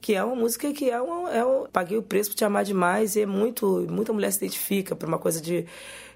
que 0.00 0.14
é 0.14 0.22
uma 0.22 0.36
música 0.36 0.72
que 0.72 0.90
é 0.90 1.02
um, 1.02 1.28
é 1.28 1.44
um 1.44 1.66
paguei 1.66 1.98
o 1.98 2.02
preço 2.02 2.30
por 2.30 2.36
te 2.36 2.44
amar 2.44 2.64
demais 2.64 3.16
e 3.16 3.22
é 3.22 3.26
muito 3.26 3.86
muita 3.90 4.12
mulher 4.12 4.30
se 4.32 4.38
identifica 4.38 4.94
por 4.94 5.08
uma 5.08 5.18
coisa 5.18 5.40
de 5.40 5.66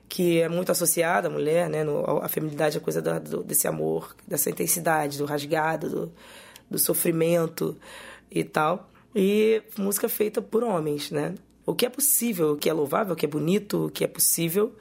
que 0.08 0.40
é 0.40 0.48
muito 0.48 0.70
associada 0.70 1.28
à 1.28 1.30
mulher 1.30 1.68
né 1.68 1.82
no, 1.82 2.04
a 2.22 2.28
feminilidade 2.28 2.76
é 2.76 2.80
coisa 2.80 3.02
do, 3.02 3.42
desse 3.42 3.66
amor 3.66 4.14
dessa 4.26 4.50
intensidade 4.50 5.18
do 5.18 5.24
rasgado 5.24 5.88
do, 5.88 6.12
do 6.72 6.78
sofrimento 6.78 7.76
e 8.30 8.42
tal. 8.42 8.90
E 9.14 9.62
música 9.78 10.08
feita 10.08 10.40
por 10.40 10.64
homens 10.64 11.10
né. 11.10 11.34
O 11.64 11.74
que 11.74 11.86
é 11.86 11.90
possível 11.90 12.52
o 12.52 12.56
que 12.56 12.68
é 12.68 12.72
louvável 12.72 13.12
o 13.12 13.16
que 13.16 13.26
é 13.26 13.28
bonito 13.28 13.86
o 13.86 13.90
que 13.90 14.02
é 14.02 14.08
possível 14.08 14.74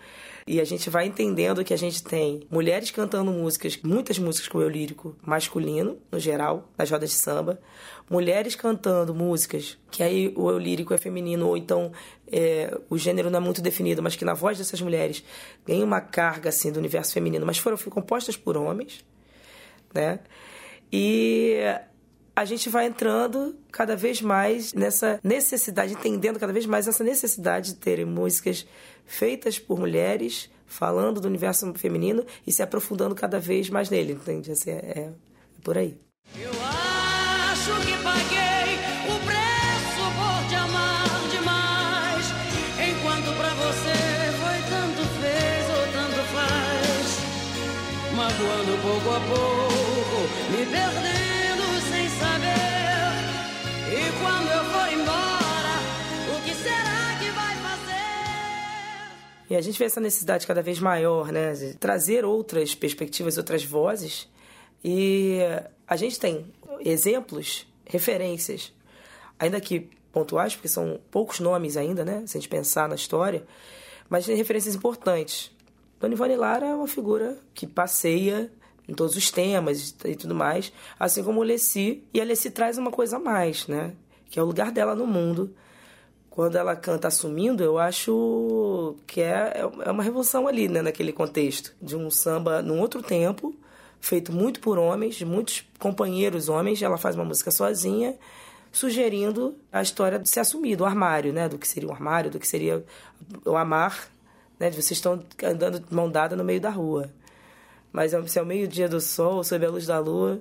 e 0.45 0.59
a 0.59 0.65
gente 0.65 0.89
vai 0.89 1.05
entendendo 1.05 1.63
que 1.63 1.73
a 1.73 1.77
gente 1.77 2.03
tem 2.03 2.41
mulheres 2.49 2.91
cantando 2.91 3.31
músicas, 3.31 3.77
muitas 3.83 4.17
músicas 4.17 4.47
com 4.47 4.61
eu 4.61 4.69
lírico 4.69 5.15
masculino, 5.21 5.97
no 6.11 6.19
geral, 6.19 6.69
nas 6.77 6.89
rodas 6.89 7.11
de 7.11 7.15
samba. 7.15 7.59
Mulheres 8.09 8.55
cantando 8.55 9.13
músicas 9.13 9.77
que 9.89 10.03
aí 10.03 10.33
o 10.35 10.49
eu 10.49 10.57
lírico 10.57 10.93
é 10.93 10.97
feminino, 10.97 11.47
ou 11.47 11.55
então 11.55 11.91
é, 12.31 12.77
o 12.89 12.97
gênero 12.97 13.29
não 13.29 13.37
é 13.37 13.41
muito 13.41 13.61
definido, 13.61 14.01
mas 14.01 14.15
que 14.15 14.25
na 14.25 14.33
voz 14.33 14.57
dessas 14.57 14.81
mulheres 14.81 15.23
tem 15.65 15.83
uma 15.83 16.01
carga 16.01 16.49
assim 16.49 16.71
do 16.71 16.79
universo 16.79 17.13
feminino, 17.13 17.45
mas 17.45 17.57
foram 17.57 17.77
compostas 17.77 18.35
por 18.35 18.57
homens, 18.57 19.05
né? 19.93 20.19
E 20.91 21.59
a 22.35 22.45
gente 22.45 22.69
vai 22.69 22.85
entrando 22.87 23.55
cada 23.71 23.95
vez 23.95 24.21
mais 24.21 24.73
nessa 24.73 25.19
necessidade, 25.23 25.93
entendendo 25.93 26.39
cada 26.39 26.53
vez 26.53 26.65
mais 26.65 26.87
essa 26.87 27.03
necessidade 27.03 27.73
de 27.73 27.75
terem 27.75 28.05
músicas 28.05 28.65
feitas 29.05 29.59
por 29.59 29.79
mulheres, 29.79 30.49
falando 30.65 31.19
do 31.19 31.27
universo 31.27 31.71
feminino 31.75 32.25
e 32.47 32.51
se 32.51 32.63
aprofundando 32.63 33.13
cada 33.13 33.39
vez 33.39 33.69
mais 33.69 33.89
nele, 33.89 34.13
entende? 34.13 34.51
Assim, 34.51 34.71
é, 34.71 34.75
é 34.75 35.09
por 35.61 35.77
aí. 35.77 35.97
E 59.51 59.55
a 59.57 59.59
gente 59.59 59.77
vê 59.77 59.83
essa 59.83 59.99
necessidade 59.99 60.47
cada 60.47 60.61
vez 60.61 60.79
maior, 60.79 61.29
né? 61.29 61.51
De 61.51 61.73
trazer 61.73 62.23
outras 62.23 62.73
perspectivas, 62.73 63.37
outras 63.37 63.65
vozes. 63.65 64.29
E 64.81 65.39
a 65.85 65.97
gente 65.97 66.17
tem 66.17 66.45
exemplos, 66.79 67.67
referências, 67.85 68.71
ainda 69.37 69.59
que 69.59 69.89
pontuais, 70.09 70.55
porque 70.55 70.69
são 70.69 71.01
poucos 71.11 71.41
nomes 71.41 71.75
ainda, 71.75 72.05
né? 72.05 72.23
Se 72.27 72.37
a 72.37 72.39
gente 72.39 72.47
pensar 72.47 72.87
na 72.87 72.95
história, 72.95 73.45
mas 74.09 74.25
tem 74.25 74.37
referências 74.37 74.73
importantes. 74.73 75.51
Dona 75.99 76.13
Ivone 76.13 76.37
Lara 76.37 76.67
é 76.67 76.73
uma 76.73 76.87
figura 76.87 77.37
que 77.53 77.67
passeia 77.67 78.49
em 78.87 78.93
todos 78.93 79.17
os 79.17 79.29
temas 79.31 79.93
e 80.05 80.15
tudo 80.15 80.33
mais, 80.33 80.71
assim 80.97 81.25
como 81.25 81.41
o 81.41 81.43
Leci. 81.43 82.05
E 82.13 82.21
a 82.21 82.23
Leci 82.23 82.51
traz 82.51 82.77
uma 82.77 82.89
coisa 82.89 83.17
a 83.17 83.19
mais, 83.19 83.67
né? 83.67 83.91
Que 84.29 84.39
é 84.39 84.41
o 84.41 84.45
lugar 84.45 84.71
dela 84.71 84.95
no 84.95 85.05
mundo. 85.05 85.53
Quando 86.31 86.55
ela 86.55 86.77
canta 86.77 87.09
assumindo, 87.09 87.61
eu 87.61 87.77
acho 87.77 88.95
que 89.05 89.19
é, 89.19 89.69
é 89.83 89.91
uma 89.91 90.01
revolução 90.01 90.47
ali, 90.47 90.69
né? 90.69 90.81
Naquele 90.81 91.11
contexto. 91.11 91.75
De 91.81 91.93
um 91.93 92.09
samba 92.09 92.61
num 92.61 92.79
outro 92.79 93.03
tempo, 93.03 93.53
feito 93.99 94.31
muito 94.31 94.61
por 94.61 94.79
homens, 94.79 95.21
muitos 95.23 95.67
companheiros 95.77 96.47
homens. 96.47 96.81
Ela 96.81 96.97
faz 96.97 97.15
uma 97.15 97.25
música 97.25 97.51
sozinha, 97.51 98.15
sugerindo 98.71 99.57
a 99.73 99.81
história 99.81 100.17
de 100.17 100.29
se 100.29 100.39
assumir, 100.39 100.77
do 100.77 100.85
armário, 100.85 101.33
né? 101.33 101.49
Do 101.49 101.57
que 101.57 101.67
seria 101.67 101.89
o 101.89 101.91
armário, 101.91 102.31
do 102.31 102.39
que 102.39 102.47
seria 102.47 102.81
o 103.45 103.57
amar, 103.57 104.07
né? 104.57 104.69
De 104.69 104.77
vocês 104.77 104.91
estão 104.91 105.21
andando 105.43 105.81
de 105.81 105.93
mão 105.93 106.09
dada 106.09 106.33
no 106.33 106.45
meio 106.45 106.61
da 106.61 106.69
rua. 106.69 107.11
Mas 107.91 108.13
se 108.27 108.39
é 108.39 108.41
o 108.41 108.45
meio-dia 108.45 108.87
do 108.87 109.01
sol, 109.01 109.43
sob 109.43 109.65
a 109.65 109.69
luz 109.69 109.85
da 109.85 109.99
lua, 109.99 110.39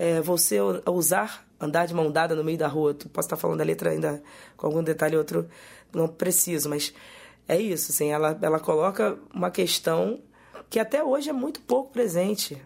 é, 0.00 0.18
você 0.18 0.56
usar, 0.86 1.46
andar 1.60 1.84
de 1.84 1.92
mão 1.92 2.10
dada 2.10 2.34
no 2.34 2.42
meio 2.42 2.56
da 2.56 2.66
rua. 2.66 2.94
Posso 3.12 3.26
estar 3.26 3.36
falando 3.36 3.60
a 3.60 3.64
letra 3.64 3.90
ainda 3.90 4.22
com 4.56 4.66
algum 4.66 4.82
detalhe 4.82 5.14
outro, 5.14 5.46
não 5.92 6.08
preciso, 6.08 6.70
mas 6.70 6.94
é 7.46 7.60
isso, 7.60 7.92
assim, 7.92 8.10
ela, 8.10 8.38
ela 8.40 8.58
coloca 8.58 9.18
uma 9.34 9.50
questão 9.50 10.20
que 10.70 10.78
até 10.78 11.04
hoje 11.04 11.28
é 11.28 11.34
muito 11.34 11.60
pouco 11.60 11.92
presente. 11.92 12.56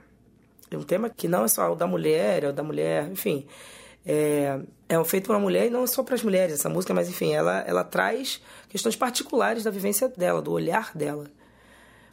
É 0.71 0.79
um 0.79 0.85
tema 0.85 1.11
que 1.11 1.27
não 1.27 1.45
é 1.45 1.49
só 1.49 1.73
o 1.73 1.75
da 1.75 1.89
mulher, 1.89 2.45
é 2.45 2.49
o 2.51 2.53
da 2.53 2.63
mulher, 2.63 3.11
enfim. 3.11 3.49
É, 4.07 4.61
é 4.89 5.05
feito 5.05 5.27
para 5.27 5.35
uma 5.35 5.43
mulher 5.43 5.67
e 5.67 5.71
não 5.71 5.85
só 5.89 6.05
para 6.05 6.15
as 6.15 6.23
mulheres 6.23 6.55
essa 6.55 6.69
música, 6.69 6.95
mas 6.95 7.09
enfim, 7.09 7.33
ela, 7.33 7.65
ela 7.67 7.83
traz 7.83 8.41
questões 8.69 8.95
particulares 8.95 9.65
da 9.65 9.73
vivência 9.73 10.09
dela, 10.09 10.41
do 10.41 10.53
olhar 10.53 10.93
dela. 10.95 11.27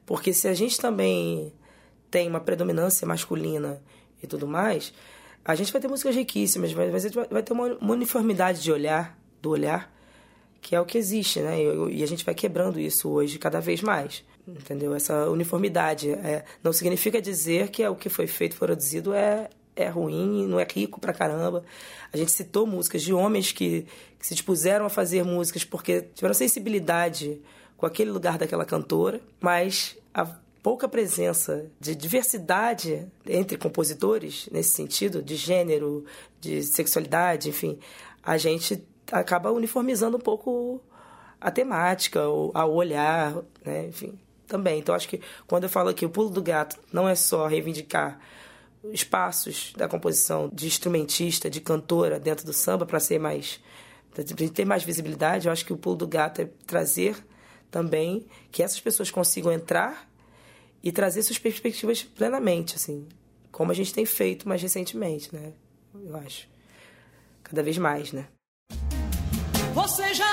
Porque 0.03 0.33
se 0.33 0.47
a 0.47 0.53
gente 0.55 0.79
também 0.79 1.53
tem 2.09 2.27
uma 2.27 2.39
predominância 2.39 3.05
masculina 3.05 3.79
e 4.21 4.27
tudo 4.27 4.47
mais, 4.47 4.93
a 5.43 5.55
gente 5.55 5.71
vai 5.71 5.81
ter 5.81 5.87
músicas 5.87 6.15
riquíssimas, 6.15 6.71
vai, 6.71 6.89
vai 6.89 7.43
ter 7.43 7.53
uma, 7.53 7.67
uma 7.75 7.93
uniformidade 7.93 8.61
de 8.61 8.71
olhar, 8.71 9.17
do 9.41 9.49
olhar, 9.49 9.91
que 10.61 10.75
é 10.75 10.79
o 10.79 10.85
que 10.85 10.97
existe, 10.97 11.39
né? 11.39 11.59
E, 11.59 11.99
e 11.99 12.03
a 12.03 12.07
gente 12.07 12.23
vai 12.23 12.35
quebrando 12.35 12.79
isso 12.79 13.09
hoje 13.09 13.39
cada 13.39 13.59
vez 13.59 13.81
mais, 13.81 14.23
entendeu? 14.47 14.93
Essa 14.93 15.29
uniformidade 15.29 16.11
é, 16.11 16.45
não 16.63 16.71
significa 16.71 17.21
dizer 17.21 17.69
que 17.69 17.81
é 17.81 17.89
o 17.89 17.95
que 17.95 18.09
foi 18.09 18.27
feito, 18.27 18.55
produzido 18.55 19.13
é 19.13 19.49
é 19.75 19.87
ruim, 19.87 20.45
não 20.47 20.59
é 20.59 20.67
rico 20.69 20.99
pra 20.99 21.13
caramba. 21.13 21.63
A 22.11 22.17
gente 22.17 22.31
citou 22.31 22.67
músicas 22.67 23.01
de 23.01 23.13
homens 23.13 23.51
que, 23.51 23.85
que 24.19 24.27
se 24.27 24.33
dispuseram 24.33 24.85
a 24.85 24.89
fazer 24.89 25.23
músicas 25.23 25.63
porque 25.63 26.01
tiveram 26.13 26.33
sensibilidade 26.33 27.41
com 27.77 27.85
aquele 27.85 28.11
lugar 28.11 28.37
daquela 28.37 28.65
cantora, 28.65 29.21
mas 29.39 29.97
a 30.13 30.27
pouca 30.61 30.87
presença 30.87 31.65
de 31.79 31.95
diversidade 31.95 33.07
entre 33.25 33.57
compositores, 33.57 34.47
nesse 34.51 34.73
sentido, 34.73 35.21
de 35.21 35.35
gênero, 35.35 36.05
de 36.39 36.61
sexualidade, 36.63 37.49
enfim, 37.49 37.79
a 38.23 38.37
gente 38.37 38.83
acaba 39.11 39.51
uniformizando 39.51 40.17
um 40.17 40.19
pouco 40.19 40.81
a 41.39 41.49
temática, 41.49 42.27
o 42.27 42.51
olhar, 42.73 43.35
né? 43.65 43.87
enfim, 43.87 44.17
também. 44.47 44.79
Então, 44.79 44.93
acho 44.93 45.07
que 45.07 45.19
quando 45.47 45.63
eu 45.63 45.69
falo 45.69 45.93
que 45.93 46.05
o 46.05 46.09
pulo 46.09 46.29
do 46.29 46.41
gato 46.41 46.77
não 46.93 47.09
é 47.09 47.15
só 47.15 47.47
reivindicar 47.47 48.19
espaços 48.91 49.73
da 49.75 49.87
composição 49.87 50.49
de 50.51 50.67
instrumentista, 50.67 51.49
de 51.49 51.59
cantora 51.59 52.19
dentro 52.19 52.45
do 52.45 52.53
samba 52.53 52.85
para 52.85 52.99
ser 52.99 53.19
mais 53.19 53.59
para 54.13 54.25
ter 54.25 54.65
mais 54.65 54.83
visibilidade, 54.83 55.47
eu 55.47 55.53
acho 55.53 55.65
que 55.65 55.71
o 55.71 55.77
pulo 55.77 55.95
do 55.95 56.07
gato 56.07 56.41
é 56.41 56.49
trazer 56.67 57.15
também 57.69 58.25
que 58.51 58.61
essas 58.61 58.79
pessoas 58.79 59.09
consigam 59.09 59.53
entrar 59.53 60.10
e 60.83 60.91
trazer 60.91 61.23
suas 61.23 61.37
perspectivas 61.37 62.03
plenamente, 62.03 62.75
assim, 62.75 63.07
como 63.51 63.71
a 63.71 63.75
gente 63.75 63.93
tem 63.93 64.05
feito 64.05 64.47
mais 64.47 64.61
recentemente, 64.61 65.33
né? 65.33 65.53
Eu 65.93 66.15
acho. 66.17 66.47
Cada 67.43 67.61
vez 67.61 67.77
mais, 67.77 68.11
né? 68.11 68.27
Vocês 69.73 70.17
já 70.17 70.30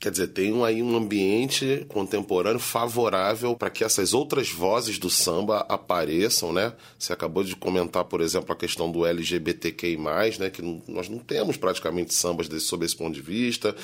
Quer 0.00 0.10
dizer, 0.10 0.28
tem 0.28 0.64
aí 0.64 0.82
um 0.82 0.96
ambiente 0.96 1.84
contemporâneo 1.86 2.58
favorável 2.58 3.54
para 3.54 3.68
que 3.68 3.84
essas 3.84 4.14
outras 4.14 4.48
vozes 4.48 4.98
do 4.98 5.10
samba 5.10 5.58
apareçam, 5.68 6.54
né? 6.54 6.72
Você 6.98 7.12
acabou 7.12 7.44
de 7.44 7.54
comentar, 7.54 8.04
por 8.04 8.22
exemplo, 8.22 8.50
a 8.50 8.56
questão 8.56 8.90
do 8.90 9.04
LGBTQI+, 9.04 9.98
né? 10.38 10.48
Que 10.48 10.62
nós 10.88 11.10
não 11.10 11.18
temos 11.18 11.58
praticamente 11.58 12.14
sambas 12.14 12.48
desse, 12.48 12.64
sob 12.64 12.86
esse 12.86 12.96
ponto 12.96 13.12
de 13.12 13.20
vista, 13.20 13.76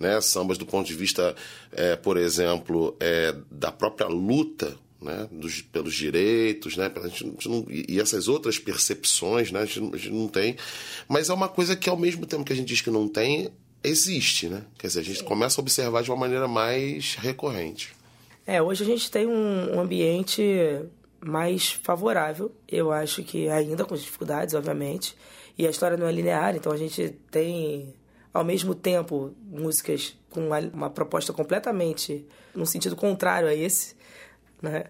né? 0.00 0.18
Sambas 0.22 0.56
do 0.56 0.64
ponto 0.64 0.86
de 0.86 0.94
vista, 0.94 1.36
é, 1.70 1.96
por 1.96 2.16
exemplo, 2.16 2.96
é, 2.98 3.36
da 3.50 3.70
própria 3.70 4.08
luta 4.08 4.74
né, 5.02 5.28
dos, 5.30 5.60
pelos 5.60 5.94
direitos, 5.94 6.76
né, 6.76 6.90
a 6.96 7.06
gente 7.06 7.48
não, 7.48 7.64
e 7.68 8.00
essas 8.00 8.26
outras 8.26 8.58
percepções, 8.58 9.52
né, 9.52 9.60
a 9.60 9.64
gente, 9.64 9.94
a 9.94 9.96
gente 9.96 10.10
não 10.10 10.28
tem. 10.28 10.56
Mas 11.06 11.28
é 11.28 11.34
uma 11.34 11.48
coisa 11.48 11.76
que, 11.76 11.88
ao 11.88 11.96
mesmo 11.96 12.26
tempo 12.26 12.42
que 12.42 12.52
a 12.52 12.56
gente 12.56 12.66
diz 12.66 12.80
que 12.80 12.90
não 12.90 13.06
tem, 13.06 13.48
existe, 13.82 14.48
né? 14.48 14.64
Quer 14.78 14.88
dizer, 14.88 15.00
a 15.00 15.04
gente 15.04 15.20
Sim. 15.20 15.24
começa 15.24 15.60
a 15.60 15.62
observar 15.62 16.02
de 16.02 16.10
uma 16.10 16.16
maneira 16.16 16.48
mais 16.48 17.14
recorrente. 17.16 17.94
É, 18.46 18.62
hoje 18.62 18.82
a 18.82 18.86
gente 18.86 19.10
tem 19.10 19.26
um, 19.26 19.76
um 19.76 19.80
ambiente 19.80 20.42
mais 21.20 21.72
favorável, 21.72 22.52
eu 22.68 22.92
acho 22.92 23.22
que 23.22 23.48
ainda 23.48 23.84
com 23.84 23.94
dificuldades, 23.94 24.54
obviamente, 24.54 25.16
e 25.56 25.66
a 25.66 25.70
história 25.70 25.96
não 25.96 26.06
é 26.06 26.12
linear, 26.12 26.54
então 26.54 26.72
a 26.72 26.76
gente 26.76 27.10
tem 27.30 27.92
ao 28.32 28.44
mesmo 28.44 28.74
tempo 28.74 29.34
músicas 29.42 30.16
com 30.30 30.46
uma, 30.46 30.60
uma 30.60 30.90
proposta 30.90 31.32
completamente 31.32 32.24
no 32.54 32.64
sentido 32.64 32.94
contrário 32.94 33.48
a 33.48 33.54
esse, 33.54 33.96
né? 34.62 34.84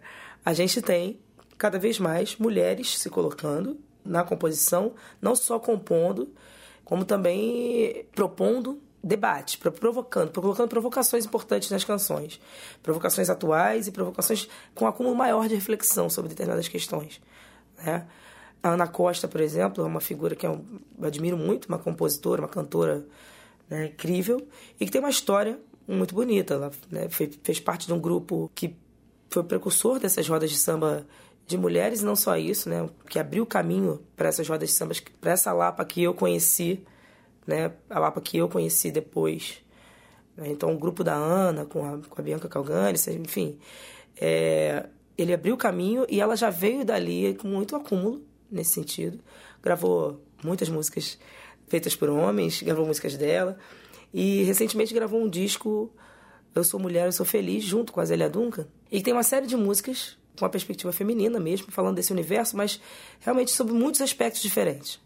A 0.44 0.52
gente 0.52 0.80
tem 0.82 1.18
cada 1.56 1.78
vez 1.78 1.98
mais 1.98 2.36
mulheres 2.36 2.98
se 2.98 3.10
colocando 3.10 3.78
na 4.04 4.22
composição, 4.22 4.94
não 5.20 5.34
só 5.34 5.58
compondo, 5.58 6.32
como 6.88 7.04
também 7.04 8.06
propondo 8.14 8.80
debate, 9.04 9.58
provocando, 9.58 10.32
colocando 10.32 10.68
provocações 10.68 11.26
importantes 11.26 11.70
nas 11.70 11.84
canções, 11.84 12.40
provocações 12.82 13.28
atuais 13.28 13.86
e 13.86 13.92
provocações 13.92 14.48
com 14.74 14.86
um 14.86 14.88
acúmulo 14.88 15.14
maior 15.14 15.46
de 15.48 15.54
reflexão 15.54 16.08
sobre 16.08 16.30
determinadas 16.30 16.66
questões. 16.66 17.20
Né? 17.76 18.06
A 18.62 18.70
Ana 18.70 18.86
Costa, 18.86 19.28
por 19.28 19.42
exemplo, 19.42 19.84
é 19.84 19.86
uma 19.86 20.00
figura 20.00 20.34
que 20.34 20.46
eu 20.46 20.64
admiro 21.02 21.36
muito, 21.36 21.66
uma 21.66 21.78
compositora, 21.78 22.40
uma 22.40 22.48
cantora 22.48 23.04
né, 23.68 23.88
incrível 23.88 24.48
e 24.80 24.86
que 24.86 24.90
tem 24.90 24.98
uma 24.98 25.10
história 25.10 25.60
muito 25.86 26.14
bonita. 26.14 26.54
Ela 26.54 26.70
né, 26.90 27.06
fez 27.10 27.60
parte 27.60 27.86
de 27.86 27.92
um 27.92 28.00
grupo 28.00 28.50
que 28.54 28.74
foi 29.28 29.44
precursor 29.44 29.98
dessas 29.98 30.26
rodas 30.26 30.48
de 30.48 30.56
samba 30.56 31.06
de 31.48 31.56
mulheres, 31.56 32.02
não 32.02 32.14
só 32.14 32.36
isso, 32.36 32.68
né, 32.68 32.86
que 33.08 33.18
abriu 33.18 33.46
caminho 33.46 34.02
para 34.14 34.28
essas 34.28 34.46
rodas 34.46 34.68
de 34.68 34.74
samba, 34.74 34.94
para 35.18 35.32
essa 35.32 35.50
Lapa 35.50 35.82
que 35.82 36.02
eu 36.02 36.12
conheci, 36.12 36.84
né, 37.46 37.72
a 37.88 37.98
Lapa 37.98 38.20
que 38.20 38.36
eu 38.36 38.50
conheci 38.50 38.90
depois. 38.90 39.64
Né, 40.36 40.48
então, 40.50 40.74
o 40.74 40.78
grupo 40.78 41.02
da 41.02 41.14
Ana, 41.14 41.64
com 41.64 41.86
a, 41.86 41.98
com 42.06 42.20
a 42.20 42.22
Bianca 42.22 42.50
Calgani, 42.50 42.98
enfim, 43.18 43.58
é, 44.20 44.90
ele 45.16 45.32
abriu 45.32 45.56
caminho 45.56 46.04
e 46.10 46.20
ela 46.20 46.36
já 46.36 46.50
veio 46.50 46.84
dali 46.84 47.34
com 47.40 47.48
muito 47.48 47.74
acúmulo 47.74 48.22
nesse 48.50 48.72
sentido. 48.72 49.18
Gravou 49.62 50.20
muitas 50.44 50.68
músicas 50.68 51.18
feitas 51.66 51.96
por 51.96 52.10
homens, 52.10 52.62
gravou 52.62 52.84
músicas 52.84 53.16
dela 53.16 53.56
e 54.12 54.42
recentemente 54.42 54.92
gravou 54.92 55.22
um 55.22 55.30
disco 55.30 55.90
Eu 56.54 56.62
Sou 56.62 56.78
Mulher, 56.78 57.06
Eu 57.06 57.12
Sou 57.12 57.24
Feliz, 57.24 57.64
junto 57.64 57.90
com 57.90 58.00
a 58.02 58.04
Zélia 58.04 58.28
Duncan. 58.28 58.66
E 58.92 59.00
tem 59.00 59.14
uma 59.14 59.22
série 59.22 59.46
de 59.46 59.56
músicas 59.56 60.17
com 60.38 60.44
uma 60.44 60.50
perspectiva 60.50 60.92
feminina 60.92 61.38
mesmo, 61.40 61.70
falando 61.70 61.96
desse 61.96 62.12
universo, 62.12 62.56
mas 62.56 62.80
realmente 63.20 63.50
sobre 63.50 63.74
muitos 63.74 64.00
aspectos 64.00 64.42
diferentes. 64.42 65.00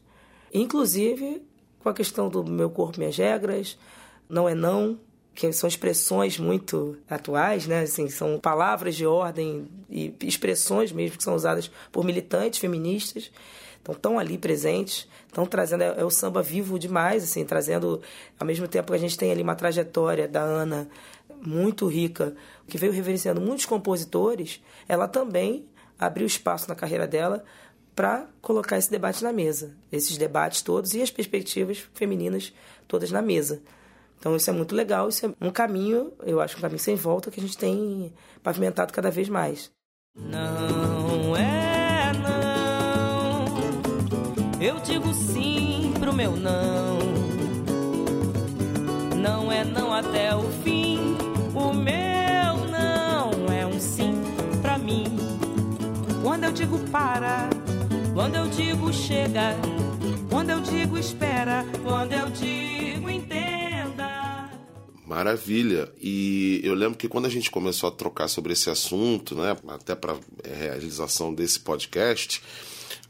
Inclusive 0.52 1.42
com 1.82 1.88
a 1.88 1.94
questão 1.94 2.28
do 2.28 2.44
meu 2.44 2.70
corpo, 2.70 2.98
minhas 2.98 3.16
regras, 3.16 3.76
não 4.28 4.48
é 4.48 4.54
não, 4.54 4.98
que 5.34 5.50
são 5.52 5.68
expressões 5.68 6.38
muito 6.38 6.96
atuais, 7.08 7.66
né? 7.66 7.80
Assim, 7.80 8.08
são 8.08 8.38
palavras 8.38 8.94
de 8.94 9.06
ordem 9.06 9.66
e 9.90 10.14
expressões 10.22 10.92
mesmo 10.92 11.16
que 11.16 11.24
são 11.24 11.34
usadas 11.34 11.70
por 11.90 12.04
militantes 12.04 12.60
feministas. 12.60 13.30
Então, 13.80 13.94
estão 13.94 14.18
ali 14.18 14.38
presentes, 14.38 15.08
estão 15.26 15.44
trazendo. 15.44 15.82
É, 15.82 16.00
é, 16.00 16.04
o 16.04 16.10
samba 16.10 16.40
vivo 16.40 16.78
demais, 16.78 17.24
assim, 17.24 17.44
trazendo. 17.44 18.00
Ao 18.38 18.46
mesmo 18.46 18.68
tempo 18.68 18.92
que 18.92 18.96
a 18.96 19.00
gente 19.00 19.18
tem 19.18 19.32
ali 19.32 19.42
uma 19.42 19.56
trajetória 19.56 20.28
da 20.28 20.40
Ana 20.40 20.88
muito 21.44 21.86
rica, 21.86 22.34
que 22.66 22.78
veio 22.78 22.92
reverenciando 22.92 23.40
muitos 23.40 23.66
compositores, 23.66 24.62
ela 24.88 25.08
também 25.08 25.66
abriu 25.98 26.26
espaço 26.26 26.68
na 26.68 26.74
carreira 26.74 27.06
dela 27.06 27.44
para 27.94 28.26
colocar 28.40 28.78
esse 28.78 28.90
debate 28.90 29.22
na 29.22 29.32
mesa, 29.32 29.76
esses 29.90 30.16
debates 30.16 30.62
todos 30.62 30.94
e 30.94 31.02
as 31.02 31.10
perspectivas 31.10 31.78
femininas 31.94 32.52
todas 32.88 33.10
na 33.10 33.20
mesa. 33.20 33.62
Então 34.18 34.36
isso 34.36 34.48
é 34.48 34.52
muito 34.52 34.74
legal, 34.74 35.08
isso 35.08 35.26
é 35.26 35.34
um 35.40 35.50
caminho, 35.50 36.12
eu 36.22 36.40
acho 36.40 36.56
um 36.56 36.60
caminho 36.60 36.78
sem 36.78 36.94
volta 36.94 37.30
que 37.30 37.40
a 37.40 37.42
gente 37.42 37.58
tem 37.58 38.12
pavimentado 38.42 38.92
cada 38.92 39.10
vez 39.10 39.28
mais. 39.28 39.70
Não 40.14 41.36
é 41.36 42.12
não. 42.22 43.44
Eu 44.60 44.78
digo 44.80 45.12
sim 45.12 45.92
pro 45.98 46.12
meu 46.12 46.36
não. 46.36 46.98
Não 49.16 49.50
é 49.50 49.64
não 49.64 49.92
até 49.92 50.34
o 50.36 50.42
fim. 50.62 51.21
Digo 56.62 56.78
para, 56.92 57.50
quando 58.14 58.36
eu 58.36 58.46
digo 58.46 58.92
chega, 58.92 59.56
quando 60.30 60.50
eu 60.50 60.60
digo 60.60 60.96
espera, 60.96 61.66
quando 61.82 62.12
eu 62.12 62.30
digo 62.30 63.10
entenda. 63.10 64.48
Maravilha. 65.04 65.92
E 66.00 66.60
eu 66.62 66.74
lembro 66.74 66.96
que 66.96 67.08
quando 67.08 67.26
a 67.26 67.28
gente 67.28 67.50
começou 67.50 67.88
a 67.88 67.92
trocar 67.92 68.28
sobre 68.28 68.52
esse 68.52 68.70
assunto, 68.70 69.34
né, 69.34 69.56
até 69.66 69.96
para 69.96 70.14
realização 70.44 71.34
desse 71.34 71.58
podcast, 71.58 72.40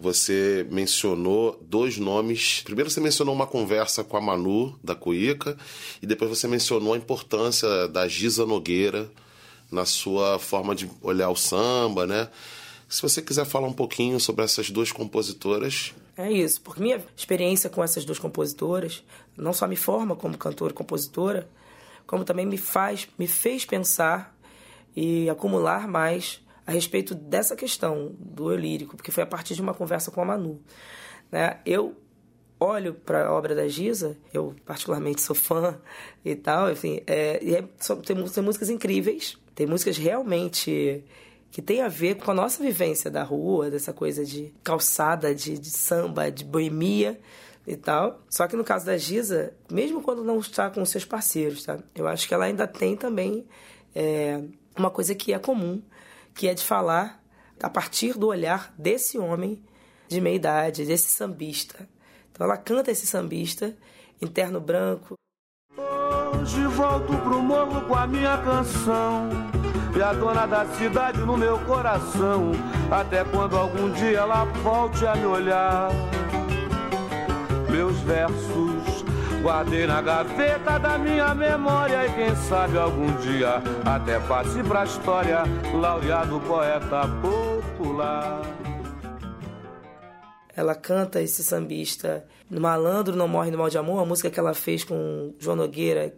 você 0.01 0.67
mencionou 0.71 1.63
dois 1.69 1.99
nomes. 1.99 2.63
Primeiro 2.65 2.89
você 2.89 3.03
mencionou 3.03 3.35
uma 3.35 3.47
conversa 3.47 4.03
com 4.03 4.17
a 4.17 4.21
Manu 4.23 4.79
da 4.83 4.95
Cuíca 4.95 5.59
e 6.01 6.07
depois 6.07 6.31
você 6.31 6.49
mencionou 6.49 6.95
a 6.95 6.97
importância 6.97 7.87
da 7.87 8.09
Giza 8.09 8.47
Nogueira 8.47 9.11
na 9.71 9.85
sua 9.85 10.39
forma 10.39 10.75
de 10.75 10.91
olhar 11.03 11.29
o 11.29 11.37
samba, 11.37 12.07
né? 12.07 12.31
Se 12.93 13.01
você 13.01 13.23
quiser 13.23 13.47
falar 13.47 13.67
um 13.67 13.73
pouquinho 13.73 14.21
sobre 14.21 14.45
essas 14.45 14.71
duas 14.71 14.93
compositoras. 14.93 15.95
É 16.15 16.31
isso, 16.31 16.61
porque 16.61 16.83
minha 16.83 17.03
experiência 17.17 17.71
com 17.71 17.83
essas 17.83 18.05
duas 18.05 18.19
compositoras 18.19 19.03
não 19.35 19.55
só 19.55 19.67
me 19.67 19.77
forma 19.77 20.15
como 20.15 20.37
cantora 20.37 20.75
e 20.75 20.77
compositora, 20.77 21.49
como 22.07 22.23
também 22.23 22.45
me 22.45 22.59
faz, 22.59 23.09
me 23.19 23.27
fez 23.27 23.65
pensar 23.65 24.37
e 24.95 25.31
acumular 25.31 25.89
mais 25.89 26.43
a 26.67 26.73
respeito 26.73 27.15
dessa 27.15 27.57
questão 27.57 28.15
do 28.19 28.53
eu 28.53 28.59
lírico, 28.59 28.95
porque 28.95 29.11
foi 29.11 29.23
a 29.23 29.27
partir 29.27 29.55
de 29.55 29.63
uma 29.63 29.73
conversa 29.73 30.11
com 30.11 30.21
a 30.21 30.27
Manu. 30.27 30.61
Né? 31.31 31.61
Eu 31.65 31.97
olho 32.61 32.93
para 32.93 33.29
a 33.29 33.33
obra 33.33 33.55
da 33.55 33.67
Giza, 33.69 34.19
eu 34.35 34.55
particularmente 34.67 35.23
sou 35.23 35.35
fã 35.35 35.81
e 36.23 36.37
tal, 36.37 36.71
enfim, 36.71 37.01
é, 37.07 37.43
e 37.43 37.55
é, 37.55 37.63
tem, 38.05 38.23
tem 38.27 38.45
músicas 38.45 38.69
incríveis, 38.69 39.39
tem 39.55 39.67
músicas 39.67 39.97
realmente 39.97 41.03
que 41.53 41.61
tem 41.61 41.83
a 41.83 41.89
ver 41.89 42.17
com 42.17 42.31
a 42.31 42.35
nossa 42.35 42.63
vivência 42.63 43.11
da 43.11 43.23
rua, 43.23 43.71
dessa 43.71 43.93
coisa 43.93 44.25
de 44.25 44.55
calçada, 44.65 45.35
de, 45.35 45.59
de 45.59 45.69
samba, 45.69 46.31
de 46.31 46.45
boemia 46.47 47.21
e 47.67 47.77
tal. 47.77 48.23
Só 48.31 48.49
que 48.49 48.57
no 48.57 48.65
caso 48.65 48.87
da 48.87 48.97
Giza, 48.97 49.53
mesmo 49.71 50.03
quando 50.03 50.25
não 50.25 50.39
está 50.39 50.71
com 50.71 50.83
seus 50.87 51.05
parceiros, 51.05 51.65
tá? 51.65 51.79
Eu 51.95 52.09
acho 52.09 52.27
que 52.27 52.33
ela 52.33 52.47
ainda 52.47 52.67
tem 52.67 52.97
também 52.97 53.47
é, 53.95 54.43
uma 54.75 54.91
coisa 54.91 55.15
que 55.15 55.35
é 55.35 55.39
comum, 55.39 55.83
que 56.35 56.49
é 56.49 56.55
de 56.55 56.65
falar 56.65 57.23
a 57.63 57.69
partir 57.69 58.15
do 58.15 58.29
olhar 58.29 58.75
desse 58.79 59.19
homem 59.19 59.63
de 60.09 60.23
meia 60.23 60.37
idade, 60.37 60.87
desse 60.87 61.09
sambista. 61.09 61.87
Então 62.33 62.47
ela 62.47 62.57
canta 62.57 62.91
esse 62.91 63.07
sambista, 63.07 63.77
interno 64.23 64.59
branco. 64.59 65.17
Hoje 65.77 66.67
volto 66.69 67.15
pro 67.19 67.43
morro 67.43 67.87
com 67.87 67.95
a 67.95 68.07
minha 68.07 68.39
canção. 68.39 69.29
E 69.97 70.03
a 70.03 70.13
dona 70.13 70.47
da 70.47 70.65
cidade 70.67 71.21
no 71.21 71.37
meu 71.37 71.59
coração. 71.61 72.53
Até 72.91 73.25
quando 73.25 73.57
algum 73.57 73.91
dia 73.91 74.19
ela 74.19 74.45
volte 74.45 75.07
a 75.07 75.15
me 75.15 75.27
olhar. 75.27 75.91
Meus 77.71 77.99
versos 78.01 79.03
Guardei 79.43 79.89
na 79.89 80.01
gaveta 80.01 80.79
da 80.79 80.97
minha 80.97 81.35
memória 81.35 82.07
e 82.07 82.15
quem 82.15 82.37
sabe 82.37 82.79
algum 82.79 83.13
dia 83.17 83.61
até 83.85 84.21
passe 84.21 84.63
pra 84.63 84.85
história, 84.85 85.43
laureado 85.75 86.39
poeta 86.43 87.03
popular. 87.21 88.41
Ela 90.55 90.77
canta 90.77 91.21
esse 91.21 91.43
sambista 91.43 92.25
no 92.49 92.61
Malandro 92.61 93.17
Não 93.17 93.27
Morre 93.27 93.51
no 93.51 93.59
Mal 93.59 93.69
de 93.69 93.77
Amor, 93.77 94.01
a 94.01 94.07
música 94.07 94.31
que 94.31 94.39
ela 94.39 94.55
fez 94.55 94.85
com 94.85 95.35
João 95.41 95.57
Nogueira. 95.57 96.15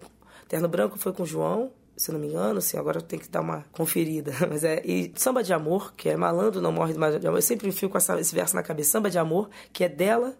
Terno 0.47 0.69
Branco 0.69 0.99
foi 0.99 1.15
com 1.15 1.25
João, 1.25 1.71
se 1.97 2.13
não 2.13 2.19
me 2.19 2.27
engano, 2.27 2.59
assim, 2.59 2.77
agora 2.77 3.01
tem 3.01 3.19
que 3.19 3.29
dar 3.29 3.41
uma 3.41 3.65
conferida. 3.73 4.33
Mas 4.49 4.65
é. 4.65 4.83
E 4.85 5.13
Samba 5.17 5.43
de 5.43 5.53
Amor, 5.53 5.95
que 5.97 6.09
é 6.09 6.17
Malandro 6.17 6.61
Não 6.61 6.73
Morre 6.73 6.93
de 6.93 7.27
Amor. 7.27 7.39
Eu 7.39 7.43
sempre 7.43 7.71
fico 7.73 7.93
com 7.93 7.99
essa, 7.99 8.19
esse 8.21 8.35
verso 8.35 8.55
na 8.55 8.63
cabeça. 8.63 8.91
Samba 8.91 9.11
de 9.11 9.19
Amor, 9.19 9.49
que 9.73 9.85
é 9.85 9.89
dela 9.89 10.37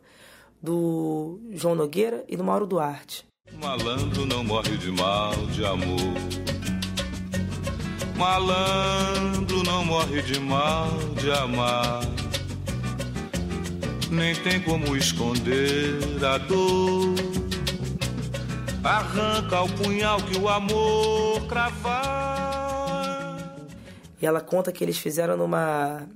do 0.63 1.39
João 1.53 1.75
Nogueira 1.75 2.25
e 2.29 2.37
do 2.37 2.45
Mauro 2.45 2.67
Duarte. 2.67 3.25
Malandro 3.61 4.27
não 4.27 4.43
morre 4.43 4.77
de 4.77 4.91
mal 4.91 5.35
de 5.53 5.65
amor. 5.65 5.99
Malandro 8.17 9.63
não 9.63 9.85
morre 9.85 10.23
de 10.23 10.41
mal 10.41 10.89
de 11.21 11.31
amar. 11.31 12.01
Nem 14.11 14.35
tem 14.35 14.61
como 14.63 14.97
esconder 14.97 15.99
a 16.25 16.39
dor. 16.39 17.34
Arranca 18.85 19.63
o 19.63 19.69
punhal 19.77 20.19
que 20.19 20.39
o 20.39 20.47
amor 20.47 21.47
cravar. 21.49 23.39
E 24.21 24.27
ela 24.27 24.43
conta 24.43 24.71
que 24.71 24.85
eles 24.85 24.99
fizeram 24.99 25.39
numa 25.39 26.07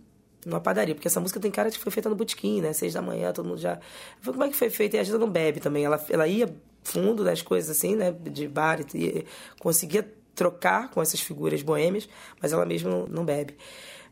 numa 0.45 0.61
padaria, 0.61 0.95
porque 0.95 1.09
essa 1.09 1.19
música 1.19 1.41
tem 1.41 1.51
cara 1.51 1.71
de 1.71 1.79
que 1.79 1.83
foi 1.83 1.91
feita 1.91 2.11
no 2.11 2.15
botequim, 2.15 2.61
né? 2.61 2.75
Seis 2.75 2.93
da 2.93 3.01
manhã, 3.01 3.33
todo 3.33 3.49
mundo 3.49 3.59
já. 3.59 3.81
Como 4.23 4.45
é 4.45 4.49
que 4.49 4.55
foi 4.55 4.69
feita? 4.69 4.97
E 4.97 5.01
a 5.01 5.03
gente 5.03 5.17
não 5.17 5.31
bebe 5.31 5.61
também. 5.61 5.85
Ela, 5.85 6.05
ela 6.11 6.29
ia 6.29 6.55
fundo 6.83 7.25
das 7.25 7.41
coisas 7.41 7.75
assim, 7.75 7.97
né? 7.97 8.13
De 8.13 8.47
bar 8.47 8.81
e, 8.95 8.99
e 8.99 9.27
conseguia 9.59 10.07
trocar 10.35 10.91
com 10.91 11.01
essas 11.01 11.21
figuras 11.21 11.63
boêmias, 11.63 12.07
mas 12.41 12.53
ela 12.53 12.67
mesma 12.67 12.91
não, 12.91 13.07
não 13.07 13.25
bebe. 13.25 13.57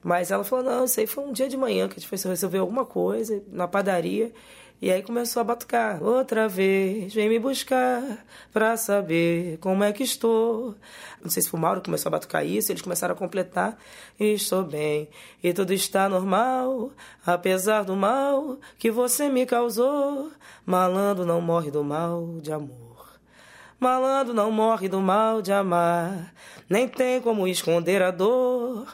Mas 0.02 0.30
ela 0.30 0.44
falou: 0.44 0.64
não, 0.64 0.84
isso 0.84 0.98
aí 0.98 1.06
foi 1.06 1.24
um 1.24 1.32
dia 1.32 1.48
de 1.48 1.56
manhã 1.56 1.88
que 1.88 1.94
a 1.94 2.00
gente 2.00 2.08
foi 2.08 2.30
resolver 2.30 2.58
alguma 2.58 2.86
coisa 2.86 3.42
na 3.48 3.68
padaria. 3.68 4.32
E 4.80 4.92
aí 4.92 5.02
começou 5.02 5.40
a 5.40 5.44
batucar. 5.44 6.02
Outra 6.02 6.46
vez, 6.46 7.14
vem 7.14 7.30
me 7.30 7.38
buscar 7.38 8.02
pra 8.52 8.76
saber 8.76 9.56
como 9.58 9.82
é 9.82 9.90
que 9.90 10.02
estou. 10.02 10.74
Não 11.22 11.30
sei 11.30 11.42
se 11.42 11.48
foi 11.48 11.58
o 11.58 11.62
Mauro 11.62 11.80
que 11.80 11.86
começou 11.86 12.10
a 12.10 12.12
batucar 12.12 12.44
isso, 12.44 12.70
eles 12.70 12.82
começaram 12.82 13.14
a 13.14 13.18
completar. 13.18 13.78
Estou 14.20 14.62
bem, 14.64 15.08
e 15.42 15.52
tudo 15.54 15.72
está 15.72 16.08
normal, 16.08 16.90
apesar 17.24 17.84
do 17.84 17.96
mal 17.96 18.58
que 18.78 18.90
você 18.90 19.30
me 19.30 19.46
causou. 19.46 20.30
Malandro 20.64 21.24
não 21.24 21.40
morre 21.40 21.70
do 21.70 21.82
mal 21.82 22.38
de 22.42 22.52
amor. 22.52 23.18
Malandro 23.80 24.34
não 24.34 24.50
morre 24.50 24.88
do 24.88 25.00
mal 25.00 25.40
de 25.40 25.52
amar, 25.52 26.34
nem 26.68 26.86
tem 26.86 27.20
como 27.20 27.48
esconder 27.48 28.02
a 28.02 28.10
dor. 28.10 28.86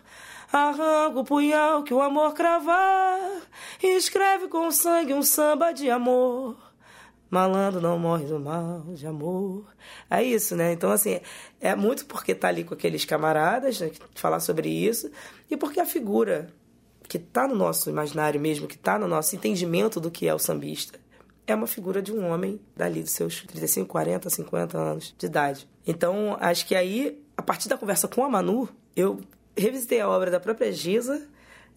Arranca 0.53 1.19
o 1.19 1.25
punhal 1.25 1.83
que 1.83 1.95
o 1.95 2.03
amor 2.03 2.35
cravar 2.35 3.19
escreve 3.83 4.49
com 4.49 4.71
sangue 4.71 5.15
um 5.15 5.23
samba 5.23 5.73
de 5.73 5.89
amor. 5.89 6.59
Malandro 7.31 7.81
não 7.81 7.99
morre 7.99 8.27
do 8.27 8.39
mal 8.39 8.83
de 8.93 9.07
amor. 9.07 9.65
É 10.11 10.23
isso, 10.23 10.55
né? 10.55 10.71
Então, 10.75 10.91
assim, 10.91 11.21
é 11.59 11.75
muito 11.75 12.05
porque 12.05 12.35
tá 12.35 12.49
ali 12.49 12.65
com 12.65 12.75
aqueles 12.75 13.07
camaradas, 13.07 13.81
né, 13.81 13.91
falar 14.15 14.41
sobre 14.41 14.69
isso, 14.69 15.11
e 15.51 15.57
porque 15.57 15.81
a 15.81 15.87
figura 15.87 16.53
que 17.09 17.19
tá 17.19 17.49
no 17.49 17.55
nosso 17.55 17.89
imaginário 17.89 18.39
mesmo, 18.39 18.67
que 18.67 18.77
tá 18.77 18.99
no 18.99 19.09
nosso 19.09 19.35
entendimento 19.35 19.99
do 19.99 20.11
que 20.11 20.29
é 20.29 20.35
o 20.35 20.39
sambista, 20.39 21.01
é 21.47 21.55
uma 21.55 21.67
figura 21.67 22.03
de 22.03 22.13
um 22.13 22.31
homem 22.31 22.61
dali 22.77 23.03
dos 23.03 23.13
seus 23.13 23.43
35, 23.43 23.89
40, 23.89 24.29
50 24.29 24.79
anos 24.79 25.15
de 25.17 25.27
idade. 25.27 25.67
Então, 25.87 26.37
acho 26.39 26.67
que 26.67 26.75
aí, 26.75 27.25
a 27.35 27.41
partir 27.43 27.71
da 27.71 27.79
conversa 27.79 28.07
com 28.07 28.23
a 28.23 28.29
Manu, 28.29 28.69
eu 28.95 29.19
revisitei 29.57 30.01
a 30.01 30.09
obra 30.09 30.31
da 30.31 30.41
própria 30.41 30.73
Giza, 30.73 31.27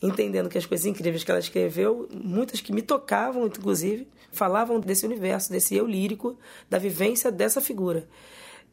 entendendo 0.02 0.50
que 0.50 0.58
as 0.58 0.66
coisas 0.66 0.86
incríveis 0.86 1.24
que 1.24 1.32
ela 1.32 1.40
escreveu, 1.40 2.08
muitas 2.12 2.62
que 2.62 2.74
me 2.74 2.82
tocavam, 2.82 3.46
inclusive, 3.46 4.08
falavam 4.32 4.80
desse 4.80 5.06
universo, 5.06 5.52
desse 5.52 5.76
eu 5.76 5.88
lírico, 5.88 6.38
da 6.70 6.78
vivência 6.78 7.32
dessa 7.32 7.62
figura. 7.62 8.08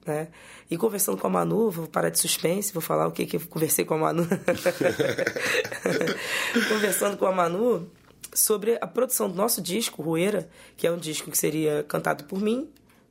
Né? 0.05 0.29
E 0.71 0.77
conversando 0.77 1.17
com 1.17 1.27
a 1.27 1.31
Manu, 1.31 1.71
vou 1.71 1.87
parar 1.87 2.11
de 2.11 2.19
suspense, 2.19 2.73
vou 2.73 2.83
falar 2.83 3.07
o 3.07 3.13
que, 3.13 3.25
que 3.25 3.37
eu 3.37 3.41
conversei 3.49 3.85
com 3.85 3.95
a 3.95 3.99
Manu. 3.99 4.27
conversando 6.69 7.17
com 7.17 7.27
a 7.27 7.33
Manu 7.33 7.89
sobre 8.35 8.79
a 8.81 8.87
produção 8.87 9.29
do 9.29 9.37
nosso 9.37 9.61
disco, 9.61 10.03
Rueira, 10.03 10.49
que 10.77 10.87
é 10.87 10.91
um 10.91 10.99
disco 10.99 11.31
que 11.31 11.39
seria 11.39 11.85
cantado 11.85 12.25
por 12.25 12.41
mim, 12.41 12.69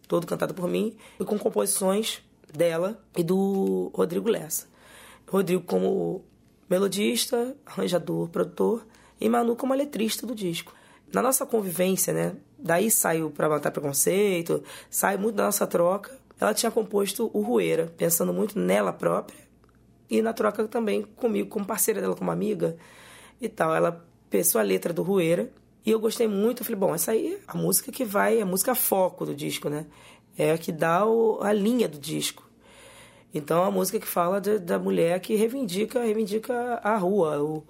todo 0.07 0.27
cantado 0.27 0.53
por 0.53 0.67
mim, 0.67 0.97
e 1.19 1.23
com 1.23 1.39
composições 1.39 2.21
dela 2.51 3.01
e 3.15 3.23
do 3.23 3.91
Rodrigo 3.93 4.29
Lessa. 4.29 4.67
Rodrigo 5.31 5.63
como 5.63 6.25
melodista, 6.69 7.55
arranjador, 7.65 8.27
produtor, 8.27 8.85
e 9.19 9.29
Manu 9.29 9.55
como 9.55 9.73
letrista 9.73 10.27
do 10.27 10.35
disco. 10.35 10.73
Na 11.13 11.21
nossa 11.21 11.45
convivência, 11.45 12.13
né? 12.13 12.35
Daí 12.59 12.91
saiu 12.91 13.31
para 13.31 13.47
matar 13.47 13.71
preconceito, 13.71 14.61
sai 14.89 15.15
muito 15.15 15.35
da 15.35 15.45
nossa 15.45 15.65
troca. 15.65 16.19
Ela 16.37 16.53
tinha 16.53 16.69
composto 16.69 17.31
o 17.33 17.39
Rueira, 17.39 17.93
pensando 17.97 18.33
muito 18.33 18.59
nela 18.59 18.91
própria 18.91 19.39
e 20.09 20.21
na 20.21 20.33
troca 20.33 20.67
também 20.67 21.03
comigo, 21.03 21.47
como 21.47 21.65
parceira 21.65 22.01
dela, 22.01 22.13
como 22.13 22.29
amiga 22.29 22.75
e 23.39 23.47
tal. 23.47 23.73
Ela 23.73 24.05
pensou 24.29 24.59
a 24.59 24.63
letra 24.65 24.91
do 24.91 25.01
Rueira 25.01 25.49
e 25.85 25.91
eu 25.91 25.99
gostei 25.99 26.27
muito. 26.27 26.59
Eu 26.61 26.65
falei, 26.65 26.79
bom, 26.79 26.93
essa 26.93 27.13
aí 27.13 27.35
é 27.35 27.39
a 27.47 27.55
música 27.55 27.89
que 27.89 28.03
vai, 28.03 28.39
é 28.39 28.41
a 28.41 28.45
música 28.45 28.75
foco 28.75 29.25
do 29.25 29.33
disco, 29.33 29.69
né? 29.69 29.85
É 30.37 30.51
a 30.51 30.57
que 30.57 30.73
dá 30.73 31.05
o, 31.05 31.41
a 31.41 31.53
linha 31.53 31.87
do 31.87 31.97
disco. 31.97 32.50
Então, 33.33 33.63
a 33.63 33.71
música 33.71 33.99
que 33.99 34.07
fala 34.07 34.41
de, 34.41 34.59
da 34.59 34.77
mulher 34.77 35.19
que 35.19 35.35
reivindica, 35.35 36.01
reivindica 36.01 36.53
a 36.83 36.97
rua, 36.97 37.41
o, 37.41 37.63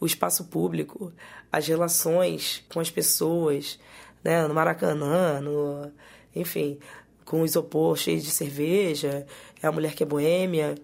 o 0.00 0.06
espaço 0.06 0.44
público, 0.44 1.12
as 1.50 1.66
relações 1.66 2.64
com 2.72 2.78
as 2.78 2.90
pessoas, 2.90 3.78
né? 4.22 4.46
No 4.46 4.54
Maracanã, 4.54 5.40
no, 5.40 5.90
enfim, 6.34 6.78
com 7.24 7.42
o 7.42 7.44
isopor 7.44 7.96
cheio 7.96 8.20
de 8.20 8.30
cerveja, 8.30 9.26
é 9.62 9.66
a 9.66 9.72
mulher 9.72 9.94
que 9.94 10.02
é 10.02 10.06
boêmia. 10.06 10.76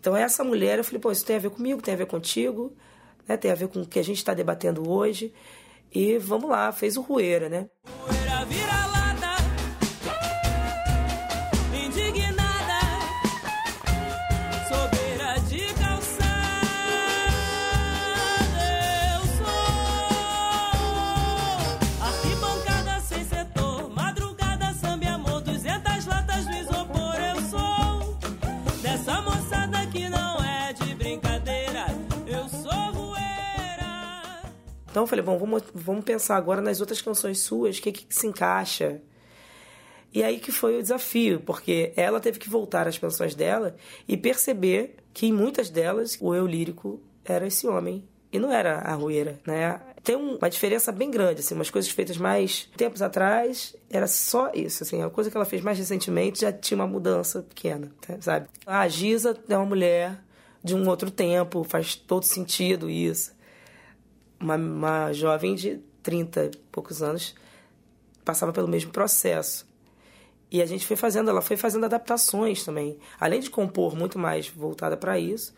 Então, 0.00 0.16
essa 0.16 0.44
mulher, 0.44 0.78
eu 0.78 0.84
falei, 0.84 1.00
pô, 1.00 1.10
isso 1.10 1.24
tem 1.24 1.36
a 1.36 1.40
ver 1.40 1.50
comigo, 1.50 1.82
tem 1.82 1.94
a 1.94 1.96
ver 1.96 2.06
contigo, 2.06 2.72
né? 3.26 3.36
tem 3.36 3.50
a 3.50 3.54
ver 3.54 3.68
com 3.68 3.80
o 3.82 3.86
que 3.86 3.98
a 3.98 4.04
gente 4.04 4.18
está 4.18 4.34
debatendo 4.34 4.88
hoje. 4.88 5.32
E 5.92 6.18
vamos 6.18 6.50
lá, 6.50 6.70
fez 6.72 6.96
o 6.98 7.00
Rueira, 7.00 7.48
né? 7.48 7.68
Poeira 7.82 8.17
Então 34.90 35.02
eu 35.02 35.06
falei, 35.06 35.24
bom, 35.24 35.38
vamos, 35.38 35.62
vamos 35.74 36.04
pensar 36.04 36.36
agora 36.36 36.60
nas 36.60 36.80
outras 36.80 37.00
canções 37.00 37.40
suas, 37.40 37.78
o 37.78 37.82
que, 37.82 37.92
que 37.92 38.06
se 38.08 38.26
encaixa. 38.26 39.00
E 40.12 40.22
aí 40.22 40.38
que 40.38 40.50
foi 40.50 40.78
o 40.78 40.82
desafio, 40.82 41.40
porque 41.40 41.92
ela 41.94 42.18
teve 42.18 42.38
que 42.38 42.48
voltar 42.48 42.88
às 42.88 42.96
canções 42.96 43.34
dela 43.34 43.76
e 44.06 44.16
perceber 44.16 44.96
que 45.12 45.26
em 45.26 45.32
muitas 45.32 45.68
delas 45.68 46.16
o 46.20 46.34
eu 46.34 46.46
lírico 46.46 47.00
era 47.24 47.46
esse 47.46 47.66
homem 47.66 48.02
e 48.32 48.38
não 48.38 48.50
era 48.50 48.78
a 48.78 48.94
rueira, 48.94 49.38
né? 49.46 49.80
Tem 50.02 50.16
um- 50.16 50.36
uma 50.36 50.48
diferença 50.48 50.90
bem 50.90 51.10
grande, 51.10 51.40
assim, 51.40 51.54
umas 51.54 51.68
coisas 51.68 51.90
feitas 51.90 52.16
mais 52.16 52.68
tempos 52.76 53.02
atrás 53.02 53.76
era 53.90 54.06
só 54.06 54.50
isso, 54.54 54.82
assim, 54.82 55.02
a 55.02 55.10
coisa 55.10 55.30
que 55.30 55.36
ela 55.36 55.44
fez 55.44 55.60
mais 55.62 55.78
recentemente 55.78 56.40
já 56.40 56.50
tinha 56.52 56.76
uma 56.76 56.86
mudança 56.86 57.42
pequena, 57.42 57.90
tá, 58.00 58.16
sabe? 58.20 58.46
A 58.66 58.88
Giza 58.88 59.36
é 59.48 59.56
uma 59.56 59.66
mulher 59.66 60.18
de 60.64 60.74
um 60.74 60.88
outro 60.88 61.10
tempo, 61.10 61.62
faz 61.64 61.94
todo 61.94 62.22
sentido 62.24 62.88
isso 62.88 63.36
uma, 64.40 64.56
uma 64.56 65.12
jovem 65.12 65.54
de 65.54 65.80
30 66.02 66.44
e 66.44 66.50
poucos 66.72 67.02
anos 67.02 67.34
passava 68.24 68.52
pelo 68.52 68.68
mesmo 68.68 68.90
processo. 68.90 69.66
E 70.50 70.62
a 70.62 70.66
gente 70.66 70.86
foi 70.86 70.96
fazendo, 70.96 71.28
ela 71.28 71.42
foi 71.42 71.56
fazendo 71.56 71.84
adaptações 71.84 72.64
também. 72.64 72.98
Além 73.20 73.40
de 73.40 73.50
compor 73.50 73.94
muito 73.94 74.18
mais 74.18 74.48
voltada 74.48 74.96
para 74.96 75.18
isso, 75.18 75.54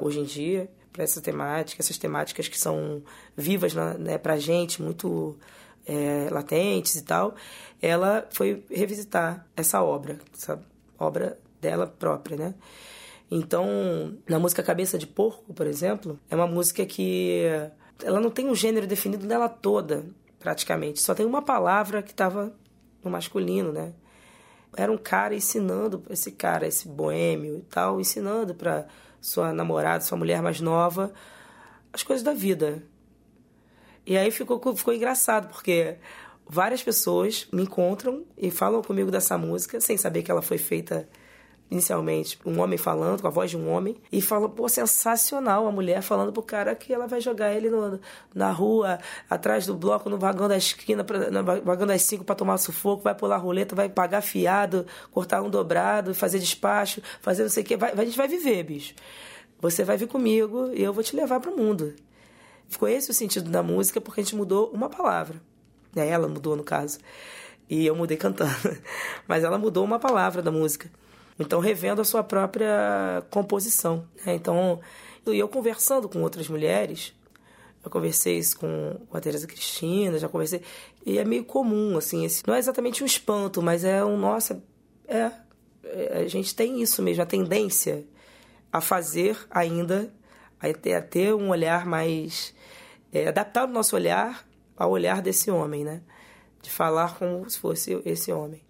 hoje 0.00 0.20
em 0.20 0.24
dia, 0.24 0.70
para 0.92 1.04
essa 1.04 1.20
temática, 1.20 1.82
essas 1.82 1.98
temáticas 1.98 2.48
que 2.48 2.58
são 2.58 3.02
vivas 3.36 3.74
né, 3.74 4.16
para 4.18 4.34
a 4.34 4.38
gente, 4.38 4.80
muito 4.80 5.38
é, 5.86 6.28
latentes 6.30 6.96
e 6.96 7.02
tal, 7.02 7.34
ela 7.80 8.26
foi 8.30 8.64
revisitar 8.70 9.46
essa 9.56 9.82
obra, 9.82 10.18
essa 10.34 10.62
obra 10.98 11.38
dela 11.60 11.86
própria, 11.86 12.36
né? 12.36 12.54
Então, 13.30 14.18
na 14.28 14.38
música 14.38 14.62
Cabeça 14.62 14.98
de 14.98 15.06
Porco, 15.06 15.54
por 15.54 15.66
exemplo, 15.66 16.20
é 16.30 16.36
uma 16.36 16.46
música 16.46 16.84
que 16.84 17.46
ela 18.02 18.20
não 18.20 18.30
tem 18.30 18.48
um 18.48 18.54
gênero 18.54 18.86
definido 18.86 19.26
nela 19.26 19.48
toda, 19.48 20.06
praticamente. 20.38 21.00
Só 21.00 21.14
tem 21.14 21.26
uma 21.26 21.42
palavra 21.42 22.02
que 22.02 22.10
estava 22.10 22.52
no 23.02 23.10
masculino, 23.10 23.72
né? 23.72 23.92
Era 24.76 24.90
um 24.90 24.96
cara 24.96 25.34
ensinando 25.34 26.02
esse 26.08 26.32
cara, 26.32 26.66
esse 26.66 26.88
boêmio 26.88 27.58
e 27.58 27.62
tal, 27.62 28.00
ensinando 28.00 28.54
para 28.54 28.86
sua 29.20 29.52
namorada, 29.52 30.02
sua 30.02 30.18
mulher 30.18 30.40
mais 30.40 30.60
nova, 30.60 31.12
as 31.92 32.02
coisas 32.02 32.24
da 32.24 32.32
vida. 32.32 32.82
E 34.06 34.16
aí 34.16 34.30
ficou, 34.30 34.60
ficou 34.74 34.94
engraçado, 34.94 35.48
porque 35.48 35.96
várias 36.48 36.82
pessoas 36.82 37.46
me 37.52 37.62
encontram 37.62 38.24
e 38.36 38.50
falam 38.50 38.82
comigo 38.82 39.10
dessa 39.10 39.38
música, 39.38 39.80
sem 39.80 39.96
saber 39.96 40.22
que 40.22 40.30
ela 40.30 40.42
foi 40.42 40.58
feita 40.58 41.08
inicialmente 41.72 42.38
um 42.44 42.60
homem 42.60 42.76
falando, 42.76 43.22
com 43.22 43.26
a 43.26 43.30
voz 43.30 43.50
de 43.50 43.56
um 43.56 43.70
homem, 43.70 43.96
e 44.12 44.20
fala, 44.20 44.48
pô, 44.48 44.68
sensacional 44.68 45.66
a 45.66 45.72
mulher 45.72 46.02
falando 46.02 46.32
pro 46.32 46.42
cara 46.42 46.74
que 46.74 46.92
ela 46.92 47.06
vai 47.06 47.20
jogar 47.20 47.52
ele 47.54 47.70
no, 47.70 47.98
na 48.34 48.50
rua, 48.50 48.98
atrás 49.28 49.66
do 49.66 49.74
bloco, 49.74 50.10
no 50.10 50.18
vagão 50.18 50.48
da 50.48 50.56
esquina, 50.56 51.02
pra, 51.02 51.30
no 51.30 51.42
vagão 51.42 51.86
das 51.86 52.02
cinco 52.02 52.24
para 52.24 52.34
tomar 52.34 52.58
sufoco, 52.58 53.02
vai 53.02 53.14
pular 53.14 53.38
roleta, 53.38 53.74
vai 53.74 53.88
pagar 53.88 54.20
fiado, 54.20 54.86
cortar 55.10 55.40
um 55.42 55.48
dobrado, 55.48 56.14
fazer 56.14 56.38
despacho, 56.38 57.00
fazer 57.20 57.42
não 57.42 57.50
sei 57.50 57.62
o 57.62 57.66
que. 57.66 57.76
Vai, 57.76 57.92
a 57.92 58.04
gente 58.04 58.16
vai 58.16 58.28
viver, 58.28 58.62
bicho. 58.62 58.94
Você 59.60 59.82
vai 59.82 59.96
vir 59.96 60.08
comigo 60.08 60.70
e 60.74 60.82
eu 60.82 60.92
vou 60.92 61.02
te 61.02 61.16
levar 61.16 61.40
pro 61.40 61.56
mundo. 61.56 61.94
Ficou 62.68 62.88
esse 62.88 63.10
o 63.10 63.14
sentido 63.14 63.50
da 63.50 63.62
música, 63.62 64.00
porque 64.00 64.20
a 64.20 64.24
gente 64.24 64.36
mudou 64.36 64.70
uma 64.72 64.88
palavra. 64.88 65.40
Né? 65.94 66.08
Ela 66.08 66.28
mudou, 66.28 66.56
no 66.56 66.64
caso. 66.64 66.98
E 67.70 67.86
eu 67.86 67.94
mudei 67.94 68.16
cantando. 68.16 68.52
Mas 69.26 69.44
ela 69.44 69.58
mudou 69.58 69.84
uma 69.84 69.98
palavra 69.98 70.42
da 70.42 70.50
música. 70.50 70.90
Então, 71.42 71.60
revendo 71.60 72.00
a 72.00 72.04
sua 72.04 72.22
própria 72.22 73.22
composição. 73.30 74.08
Né? 74.24 74.34
Então, 74.34 74.80
e 75.26 75.38
eu 75.38 75.48
conversando 75.48 76.08
com 76.08 76.22
outras 76.22 76.48
mulheres, 76.48 77.14
eu 77.84 77.90
conversei 77.90 78.38
isso 78.38 78.58
com, 78.58 78.96
a 79.12 79.20
Teresa 79.20 79.46
Cristina, 79.46 80.18
já 80.18 80.28
conversei. 80.28 80.62
E 81.04 81.18
é 81.18 81.24
meio 81.24 81.44
comum, 81.44 81.96
assim, 81.96 82.24
esse, 82.24 82.42
não 82.46 82.54
é 82.54 82.58
exatamente 82.58 83.02
um 83.02 83.06
espanto, 83.06 83.60
mas 83.60 83.84
é 83.84 84.04
um, 84.04 84.16
nossa, 84.16 84.62
é, 85.06 85.30
é 85.84 86.18
a 86.18 86.28
gente 86.28 86.54
tem 86.54 86.80
isso 86.80 87.02
mesmo, 87.02 87.22
a 87.22 87.26
tendência 87.26 88.04
a 88.72 88.80
fazer 88.80 89.36
ainda, 89.50 90.12
a 90.60 90.72
ter, 90.72 90.94
a 90.94 91.02
ter 91.02 91.34
um 91.34 91.50
olhar 91.50 91.84
mais 91.84 92.54
é, 93.12 93.28
adaptar 93.28 93.64
o 93.64 93.72
nosso 93.72 93.94
olhar 93.94 94.46
ao 94.76 94.90
olhar 94.90 95.20
desse 95.20 95.50
homem, 95.50 95.84
né? 95.84 96.00
De 96.62 96.70
falar 96.70 97.18
como 97.18 97.48
se 97.50 97.58
fosse 97.58 98.00
esse 98.04 98.32
homem. 98.32 98.62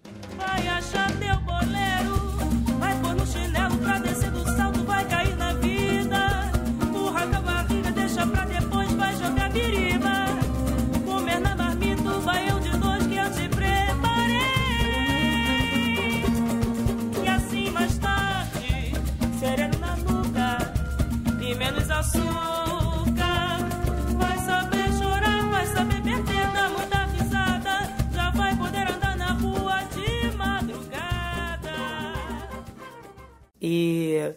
E 33.65 34.33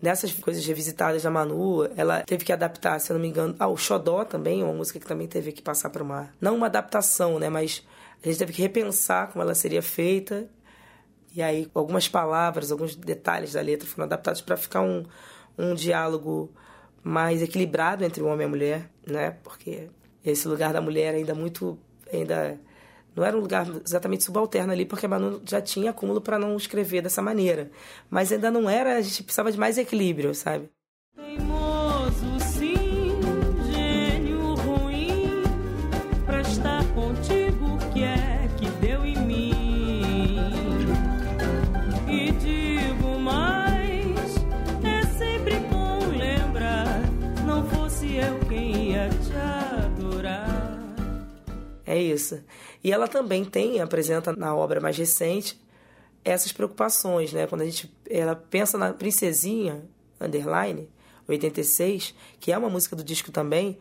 nessas 0.00 0.32
coisas 0.32 0.64
revisitadas 0.64 1.24
da 1.24 1.30
Manu, 1.30 1.84
ela 1.96 2.22
teve 2.22 2.44
que 2.44 2.52
adaptar, 2.52 3.00
se 3.00 3.12
não 3.12 3.18
me 3.18 3.26
engano, 3.26 3.56
ah, 3.58 3.66
o 3.66 3.76
Xodó 3.76 4.24
também, 4.24 4.62
uma 4.62 4.72
música 4.72 5.00
que 5.00 5.06
também 5.06 5.26
teve 5.26 5.50
que 5.50 5.60
passar 5.60 5.90
por 5.90 6.00
uma, 6.00 6.30
não 6.40 6.54
uma 6.54 6.66
adaptação, 6.66 7.40
né, 7.40 7.50
mas 7.50 7.82
a 8.22 8.28
gente 8.28 8.38
teve 8.38 8.52
que 8.52 8.62
repensar 8.62 9.32
como 9.32 9.42
ela 9.42 9.54
seria 9.54 9.82
feita. 9.82 10.48
E 11.34 11.42
aí 11.42 11.68
algumas 11.74 12.08
palavras, 12.08 12.70
alguns 12.70 12.94
detalhes 12.94 13.54
da 13.54 13.60
letra 13.60 13.86
foram 13.86 14.04
adaptados 14.04 14.40
para 14.40 14.56
ficar 14.56 14.80
um, 14.80 15.04
um 15.58 15.74
diálogo 15.74 16.50
mais 17.02 17.42
equilibrado 17.42 18.04
entre 18.04 18.22
o 18.22 18.26
homem 18.26 18.42
e 18.42 18.44
a 18.46 18.48
mulher, 18.48 18.90
né? 19.06 19.36
Porque 19.42 19.88
esse 20.24 20.48
lugar 20.48 20.72
da 20.72 20.80
mulher 20.80 21.14
ainda 21.14 21.34
muito 21.34 21.78
ainda 22.12 22.58
não 23.16 23.24
era 23.24 23.36
um 23.36 23.40
lugar 23.40 23.66
exatamente 23.82 24.24
subalterno 24.24 24.72
ali, 24.72 24.84
porque 24.84 25.06
a 25.06 25.08
Manu 25.08 25.40
já 25.48 25.60
tinha 25.60 25.90
acúmulo 25.90 26.20
para 26.20 26.38
não 26.38 26.54
escrever 26.54 27.00
dessa 27.00 27.22
maneira. 27.22 27.70
Mas 28.10 28.30
ainda 28.30 28.50
não 28.50 28.68
era, 28.68 28.96
a 28.98 29.00
gente 29.00 29.22
precisava 29.22 29.50
de 29.50 29.58
mais 29.58 29.78
equilíbrio, 29.78 30.34
sabe? 30.34 30.68
Teimoso, 31.16 32.38
sim, 32.40 33.18
gênio 33.72 34.54
ruim, 34.56 35.42
pra 36.26 36.42
estar 36.42 36.84
contigo, 36.92 37.78
que 37.94 38.04
é 38.04 38.48
que 38.58 38.68
deu 38.86 39.02
em 39.06 39.16
mim? 39.16 40.36
E 42.06 42.32
digo 42.32 43.18
mais, 43.18 44.36
é 44.84 45.06
sempre 45.16 45.56
bom 45.70 46.00
lembrar, 46.18 47.00
não 47.46 47.66
fosse 47.70 48.16
eu 48.16 48.38
quem 48.46 48.90
ia 48.90 49.08
te 49.08 49.32
adorar. 49.34 50.76
É 51.86 51.96
isso. 51.96 52.44
E 52.82 52.92
ela 52.92 53.08
também 53.08 53.44
tem, 53.44 53.80
apresenta 53.80 54.34
na 54.34 54.54
obra 54.54 54.80
mais 54.80 54.96
recente, 54.96 55.60
essas 56.24 56.52
preocupações, 56.52 57.32
né? 57.32 57.46
Quando 57.46 57.62
a 57.62 57.64
gente 57.64 57.92
ela 58.08 58.34
pensa 58.34 58.76
na 58.76 58.92
Princesinha, 58.92 59.84
Underline, 60.20 60.88
86, 61.28 62.14
que 62.40 62.52
é 62.52 62.58
uma 62.58 62.68
música 62.68 62.96
do 62.96 63.04
disco 63.04 63.30
também, 63.30 63.78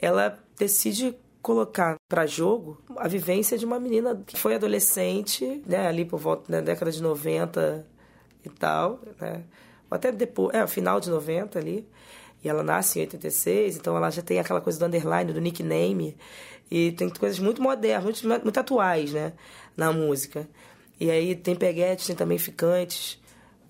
ela 0.00 0.38
decide 0.58 1.16
colocar 1.40 1.96
para 2.08 2.26
jogo 2.26 2.82
a 2.96 3.06
vivência 3.06 3.56
de 3.56 3.64
uma 3.64 3.78
menina 3.78 4.20
que 4.26 4.36
foi 4.36 4.56
adolescente, 4.56 5.62
né, 5.64 5.86
ali 5.86 6.04
por 6.04 6.18
volta 6.18 6.50
da 6.50 6.60
década 6.60 6.90
de 6.90 7.00
90 7.00 7.86
e 8.44 8.50
tal, 8.50 9.00
né? 9.20 9.44
Até 9.90 10.10
depois, 10.10 10.54
é, 10.54 10.66
final 10.66 10.98
de 10.98 11.08
90 11.08 11.58
ali. 11.58 11.88
E 12.44 12.48
ela 12.48 12.62
nasce 12.62 12.98
em 12.98 13.02
86, 13.02 13.76
então 13.76 13.96
ela 13.96 14.10
já 14.10 14.22
tem 14.22 14.38
aquela 14.38 14.60
coisa 14.60 14.78
do 14.78 14.84
underline, 14.84 15.32
do 15.32 15.40
nickname. 15.40 16.16
E 16.70 16.92
tem 16.92 17.08
coisas 17.08 17.38
muito 17.38 17.62
modernas, 17.62 18.22
muito, 18.22 18.42
muito 18.44 18.60
atuais, 18.60 19.12
né? 19.12 19.32
Na 19.76 19.92
música. 19.92 20.48
E 20.98 21.10
aí 21.10 21.34
tem 21.34 21.54
peguetes, 21.54 22.06
tem 22.06 22.16
também 22.16 22.38
ficantes, 22.38 23.20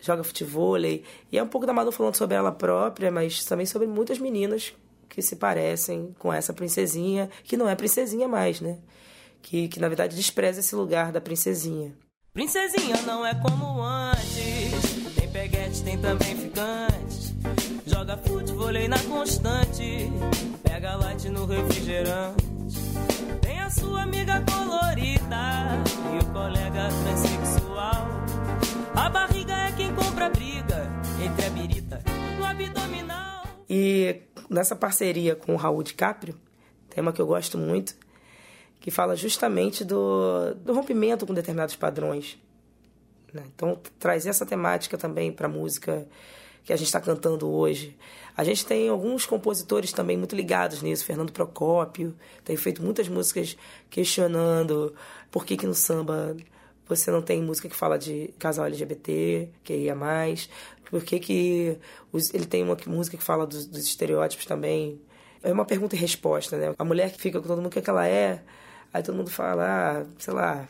joga 0.01 0.23
futevôlei. 0.25 1.05
E 1.31 1.39
é 1.39 1.43
um 1.43 1.49
pouco 1.49 1.67
da 1.67 1.73
Manu 1.73 1.93
falando 1.93 2.17
sobre 2.17 2.37
ela 2.37 2.53
própria, 2.53 3.11
mas 3.11 3.45
também 3.45 3.67
sobre 3.67 3.87
muitas 3.87 4.19
meninas 4.19 4.73
que 5.09 5.21
se 5.23 5.37
parecem 5.37 6.15
com 6.19 6.33
essa 6.33 6.53
princesinha, 6.53 7.31
que 7.45 7.57
não 7.57 7.69
é 7.69 7.75
princesinha 7.75 8.29
mais, 8.29 8.61
né? 8.61 8.79
Que, 9.43 9.69
que 9.69 9.81
na 9.81 9.89
verdade 9.89 10.17
despreza 10.17 10.61
esse 10.61 10.75
lugar 10.75 11.13
da 11.13 11.21
princesinha. 11.21 11.95
Princesinha 12.33 13.01
não 13.07 13.25
é 13.25 13.35
como 13.35 13.81
antes. 13.83 15.15
Tem 15.19 15.29
peguete, 15.31 15.83
tem 15.83 15.99
também 15.99 16.37
ficante. 16.37 17.06
Joga 17.97 18.19
futevôlei 18.19 18.89
na 18.89 18.99
constante. 19.05 20.13
Pega 20.63 20.97
light 20.97 21.31
no 21.31 21.47
refrigerante. 21.47 22.77
Tem 23.41 23.59
a 23.59 23.71
sua 23.71 24.03
amiga 24.03 24.45
colorida 24.45 25.83
e 26.13 26.23
o 26.23 26.31
colega 26.31 26.89
transexual. 26.89 28.07
A 28.95 29.09
barriga 29.09 29.55
é 29.55 29.73
quem 29.73 29.95
compra 29.95 30.29
briga 30.29 30.87
entre 31.25 31.47
a 31.47 31.49
birita 31.49 32.03
no 32.37 32.45
abdominal. 32.45 33.45
E 33.67 34.21
nessa 34.51 34.77
parceria 34.77 35.35
com 35.35 35.55
o 35.55 35.57
Raul 35.57 35.83
DiCaprio, 35.83 36.39
tema 36.91 37.15
que 37.15 37.21
eu 37.23 37.27
gosto 37.27 37.57
muito, 37.57 37.97
que 38.79 38.91
fala 38.91 39.17
justamente 39.17 39.87
do, 39.87 40.53
do 40.57 40.75
rompimento 40.75 41.27
com 41.27 41.33
determinados 41.33 41.77
padrões. 41.77 42.37
né? 43.33 43.45
Então, 43.55 43.81
traz 43.99 44.27
essa 44.27 44.45
temática 44.45 44.99
também 44.99 45.33
para 45.33 45.47
a 45.47 45.51
música 45.51 46.07
que 46.67 46.73
a 46.73 46.77
gente 46.77 46.89
está 46.89 47.01
cantando 47.01 47.49
hoje. 47.49 47.97
A 48.37 48.43
gente 48.43 48.67
tem 48.67 48.89
alguns 48.89 49.25
compositores 49.25 49.93
também 49.93 50.17
muito 50.17 50.35
ligados 50.35 50.83
nisso. 50.83 51.05
Fernando 51.05 51.33
Procópio 51.33 52.15
tem 52.45 52.57
feito 52.57 52.83
muitas 52.83 53.09
músicas 53.09 53.57
questionando 53.89 54.93
por 55.31 55.47
que, 55.47 55.57
que 55.57 55.67
no 55.67 55.75
samba 55.75 56.37
você 56.89 57.11
não 57.11 57.23
tem 57.23 57.41
música 57.41 57.69
que 57.69 57.77
fala 57.77 57.97
de 57.97 58.35
casal 58.39 58.67
LGBT, 58.67 59.49
que 59.63 59.75
ia 59.75 59.95
mais. 59.95 60.51
Por 60.91 61.03
que, 61.05 61.21
que 61.21 61.79
ele 62.35 62.47
tem 62.47 62.65
uma 62.65 62.77
música 62.89 63.17
que 63.17 63.23
fala 63.23 63.47
dos, 63.47 63.65
dos 63.65 63.85
estereótipos 63.85 64.45
também. 64.45 65.01
É 65.43 65.53
uma 65.53 65.65
pergunta 65.65 65.95
e 65.95 65.99
resposta, 65.99 66.57
né? 66.57 66.75
A 66.77 66.85
mulher 66.85 67.13
que 67.13 67.21
fica 67.21 67.41
com 67.41 67.47
todo 67.47 67.59
mundo, 67.59 67.67
o 67.69 67.71
que, 67.71 67.79
é 67.79 67.83
que 67.83 67.91
ela 67.91 68.07
é? 68.07 68.43
Aí 68.93 69.03
todo 69.03 69.17
mundo 69.17 69.31
fala, 69.31 70.03
ah, 70.03 70.07
sei 70.19 70.35
lá, 70.35 70.69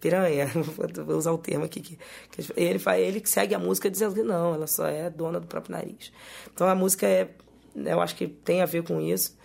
piranha, 0.00 0.50
vou 1.04 1.16
usar 1.16 1.32
o 1.32 1.38
termo 1.38 1.64
aqui. 1.64 1.80
Que, 1.80 1.98
que 2.30 2.52
ele, 2.56 2.78
faz, 2.78 3.00
ele 3.00 3.22
segue 3.24 3.54
a 3.54 3.58
música 3.58 3.90
dizendo 3.90 4.14
que 4.14 4.22
não, 4.22 4.54
ela 4.54 4.66
só 4.66 4.86
é 4.86 5.10
dona 5.10 5.40
do 5.40 5.46
próprio 5.46 5.72
nariz. 5.72 6.12
Então 6.52 6.68
a 6.68 6.74
música 6.74 7.06
é, 7.06 7.28
eu 7.74 8.00
acho 8.00 8.14
que 8.16 8.26
tem 8.26 8.62
a 8.62 8.66
ver 8.66 8.82
com 8.82 9.00
isso. 9.00 9.36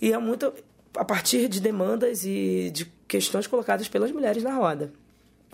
E 0.00 0.12
é 0.12 0.18
muito 0.18 0.52
a 0.96 1.04
partir 1.04 1.48
de 1.48 1.60
demandas 1.60 2.24
e 2.24 2.70
de 2.72 2.86
questões 3.06 3.46
colocadas 3.46 3.88
pelas 3.88 4.10
mulheres 4.10 4.42
na 4.42 4.54
roda. 4.54 4.92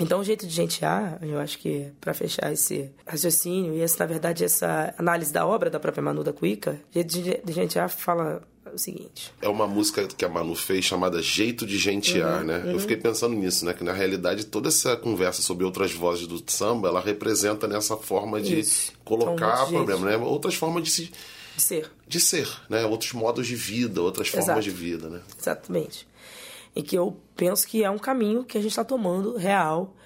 Então, 0.01 0.21
o 0.21 0.25
jeito 0.25 0.47
de 0.47 0.55
gentear, 0.55 1.19
eu 1.23 1.41
acho 1.41 1.59
que 1.59 1.91
para 2.01 2.15
fechar 2.15 2.53
esse 2.53 2.89
raciocínio, 3.05 3.75
e 3.75 3.81
essa, 3.81 3.99
na 3.99 4.07
verdade, 4.07 4.45
essa 4.45 4.95
análise 4.97 5.33
da 5.33 5.45
obra 5.45 5.69
da 5.69 5.81
própria 5.81 6.01
Manu 6.01 6.23
da 6.23 6.33
Cuica, 6.33 6.81
o 6.91 6.95
jeito 6.95 7.13
de 7.13 7.41
de 7.45 7.53
gentear 7.53 7.89
fala 7.89 8.41
o 8.75 8.79
seguinte: 8.79 9.33
É 9.41 9.49
uma 9.49 9.67
música 9.67 10.07
que 10.07 10.25
a 10.25 10.29
Manu 10.29 10.55
fez 10.55 10.85
chamada 10.85 11.21
Jeito 11.23 11.67
de 11.67 11.75
Uhum, 11.75 11.81
Gentear, 11.81 12.45
né? 12.45 12.63
Eu 12.67 12.79
fiquei 12.79 12.97
pensando 12.97 13.35
nisso, 13.35 13.65
né? 13.65 13.73
Que 13.73 13.85
na 13.85 13.93
realidade 13.93 14.47
toda 14.47 14.69
essa 14.69 14.97
conversa 14.97 15.43
sobre 15.43 15.65
outras 15.65 15.93
vozes 15.93 16.27
do 16.27 16.43
samba, 16.51 16.89
ela 16.89 17.01
representa 17.01 17.67
nessa 17.67 17.97
forma 17.97 18.41
de 18.41 18.61
Isso. 18.61 18.93
colocar 19.05 19.35
São 19.57 19.65
outros 19.65 19.71
problema, 19.73 20.07
né? 20.07 20.17
Outras 20.17 20.55
formas 20.55 20.83
de 20.85 20.91
se 20.91 21.13
de 21.57 21.63
ser. 21.63 21.91
de 22.07 22.21
ser, 22.21 22.49
né? 22.69 22.85
Outros 22.85 23.13
modos 23.13 23.47
de 23.47 23.57
vida, 23.57 24.01
outras 24.01 24.29
formas 24.29 24.47
Exato. 24.49 24.63
de 24.63 24.71
vida, 24.71 25.09
né? 25.09 25.21
Exatamente. 25.39 26.07
E 26.75 26.83
que 26.83 26.97
eu 26.97 27.17
penso 27.37 27.67
que 27.67 27.83
é 27.83 27.91
um 27.91 27.99
caminho 27.99 28.45
que 28.45 28.57
a 28.57 28.61
gente 28.61 28.71
está 28.71 28.85
tomando 28.85 29.37
real 29.37 29.97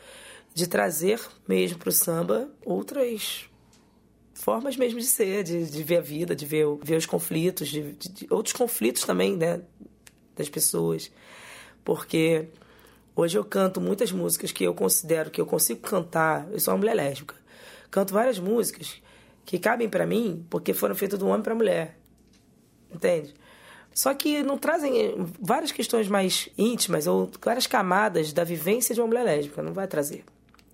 de 0.55 0.67
trazer 0.67 1.21
mesmo 1.47 1.79
para 1.79 1.89
o 1.89 1.93
samba 1.93 2.49
outras 2.65 3.45
formas 4.43 4.77
mesmo 4.77 4.99
de 4.99 5.07
ser, 5.07 5.45
de, 5.45 5.71
de 5.71 5.83
ver 5.85 5.99
a 5.99 6.01
vida, 6.01 6.35
de 6.35 6.45
ver, 6.45 6.67
ver 6.83 6.97
os 6.97 7.07
conflitos, 7.07 7.69
de, 7.69 7.93
de, 7.93 8.09
de 8.09 8.27
outros 8.29 8.53
conflitos 8.53 9.05
também, 9.05 9.37
né, 9.37 9.61
das 10.35 10.49
pessoas. 10.49 11.13
Porque 11.85 12.49
hoje 13.15 13.39
eu 13.39 13.45
canto 13.45 13.81
muitas 13.81 14.11
músicas 14.11 14.51
que 14.51 14.65
eu 14.65 14.75
considero 14.75 15.31
que 15.31 15.41
eu 15.41 15.47
consigo 15.47 15.81
cantar, 15.83 16.49
eu 16.51 16.59
sou 16.59 16.75
uma 16.75 16.79
mulher 16.79 16.95
lésbica. 16.95 17.37
Canto 17.89 18.13
várias 18.13 18.41
músicas 18.41 19.01
que 19.45 19.61
cabem 19.61 19.89
para 19.89 20.05
mim 20.05 20.45
porque 20.51 20.75
foram 20.75 20.97
feitas 20.97 21.21
do 21.21 21.29
homem 21.29 21.43
para 21.43 21.55
mulher. 21.55 21.97
Entende? 22.93 23.33
Só 23.95 24.13
que 24.13 24.43
não 24.43 24.59
trazem 24.59 25.15
várias 25.41 25.71
questões 25.71 26.09
mais 26.09 26.49
íntimas 26.59 27.07
ou 27.07 27.31
várias 27.41 27.69
camadas 27.69 28.33
da 28.33 28.43
vivência 28.43 28.93
de 28.93 29.01
uma 29.01 29.07
mulher 29.07 29.23
lésbica. 29.23 29.63
Não 29.63 29.73
vai 29.73 29.87
trazer. 29.87 30.25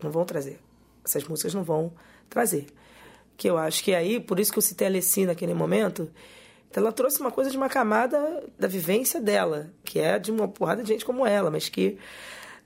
Não 0.03 0.11
vão 0.11 0.25
trazer. 0.25 0.59
Essas 1.05 1.25
músicas 1.25 1.53
não 1.53 1.63
vão 1.63 1.93
trazer. 2.31 2.67
Que 3.39 3.49
eu 3.49 3.57
acho 3.57 3.83
que 3.85 3.95
aí, 3.95 4.19
por 4.21 4.39
isso 4.41 4.53
que 4.53 4.59
eu 4.59 4.63
citei 4.63 4.87
a 4.87 4.91
Alessi 4.91 5.25
naquele 5.25 5.55
momento, 5.55 6.11
ela 6.75 6.93
trouxe 6.93 7.21
uma 7.21 7.31
coisa 7.31 7.51
de 7.51 7.57
uma 7.57 7.69
camada 7.69 8.45
da 8.59 8.67
vivência 8.69 9.21
dela, 9.21 9.71
que 9.85 9.99
é 10.01 10.19
de 10.19 10.31
uma 10.31 10.47
porrada 10.49 10.83
de 10.83 10.89
gente 10.89 11.05
como 11.05 11.25
ela, 11.25 11.51
mas 11.51 11.69
que 11.69 11.97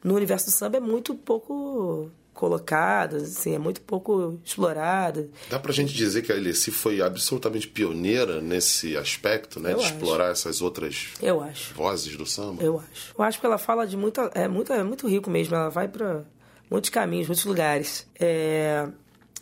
no 0.03 0.15
universo 0.17 0.47
do 0.47 0.51
samba 0.51 0.79
é 0.79 0.81
muito 0.81 1.15
pouco 1.15 2.11
colocada, 2.33 3.19
assim, 3.19 3.55
é 3.55 3.59
muito 3.59 3.83
pouco 3.83 4.41
explorada. 4.43 5.29
Dá 5.51 5.59
pra 5.59 5.71
gente 5.73 5.93
dizer 5.93 6.23
que 6.23 6.33
a 6.33 6.37
Alessi 6.37 6.71
foi 6.71 7.03
absolutamente 7.03 7.69
pioneira 7.69 8.41
nesse 8.41 8.97
aspecto, 8.97 9.61
né? 9.61 9.75
Eu 9.75 9.77
de 9.79 9.85
acho. 9.85 9.93
explorar 9.95 10.31
essas 10.31 10.63
outras 10.63 11.09
Eu 11.21 11.43
acho. 11.43 11.75
vozes 11.75 12.17
do 12.17 12.25
samba? 12.25 12.63
Eu 12.63 12.79
acho. 12.81 13.15
Eu 13.17 13.23
acho 13.23 13.39
que 13.39 13.45
ela 13.45 13.59
fala 13.59 13.87
de 13.87 13.97
muita. 13.97 14.31
É 14.35 14.49
muito, 14.49 14.73
é 14.73 14.83
muito 14.83 15.07
rico 15.07 15.29
mesmo. 15.31 15.55
Ela 15.55 15.69
vai 15.69 15.87
para 15.87 16.25
muitos 16.71 16.89
caminhos, 16.89 17.27
muitos 17.29 17.45
lugares. 17.45 18.07
É, 18.19 18.89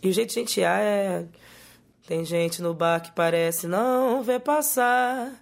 e 0.02 0.08
o 0.08 0.12
jeito 0.12 0.28
de 0.28 0.34
gentear 0.34 0.80
é. 0.80 1.26
Tem 2.06 2.24
gente 2.24 2.60
no 2.62 2.74
bar 2.74 3.00
que 3.00 3.12
parece 3.12 3.66
não 3.66 4.22
ver 4.22 4.40
passar. 4.40 5.32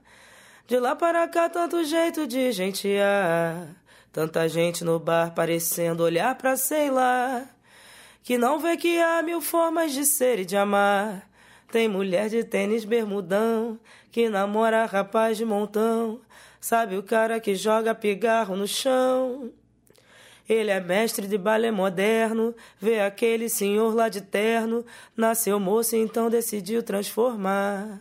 De 0.66 0.79
lá 0.79 0.94
para 0.94 1.27
cá, 1.29 1.49
tanto 1.49 1.83
jeito 1.85 2.27
de 2.27 2.53
gentear. 2.53 3.75
Tanta 4.12 4.49
gente 4.49 4.85
no 4.85 4.99
bar 4.99 5.33
parecendo 5.35 6.03
olhar 6.03 6.35
pra 6.35 6.57
sei 6.57 6.90
lá. 6.90 7.47
Que 8.23 8.37
não 8.37 8.59
vê 8.59 8.77
que 8.77 9.01
há 9.01 9.23
mil 9.23 9.40
formas 9.40 9.92
de 9.92 10.05
ser 10.05 10.40
e 10.40 10.44
de 10.44 10.57
amar. 10.57 11.29
Tem 11.71 11.88
mulher 11.88 12.29
de 12.29 12.42
tênis 12.44 12.85
bermudão 12.85 13.79
que 14.11 14.29
namora 14.29 14.85
rapaz 14.87 15.37
de 15.37 15.44
montão. 15.44 16.21
Sabe 16.61 16.97
o 16.97 17.03
cara 17.03 17.38
que 17.38 17.55
joga 17.55 17.94
pigarro 17.94 18.57
no 18.57 18.66
chão? 18.66 19.53
Ele 20.49 20.71
é 20.71 20.81
mestre 20.81 21.27
de 21.27 21.37
balé 21.37 21.71
moderno, 21.71 22.55
vê 22.81 23.01
aquele 23.01 23.49
senhor 23.49 23.95
lá 23.95 24.09
de 24.09 24.23
terno, 24.23 24.85
nasceu 25.15 25.61
moço 25.61 25.95
e 25.95 25.99
então 25.99 26.31
decidiu 26.31 26.83
transformar. 26.83 28.01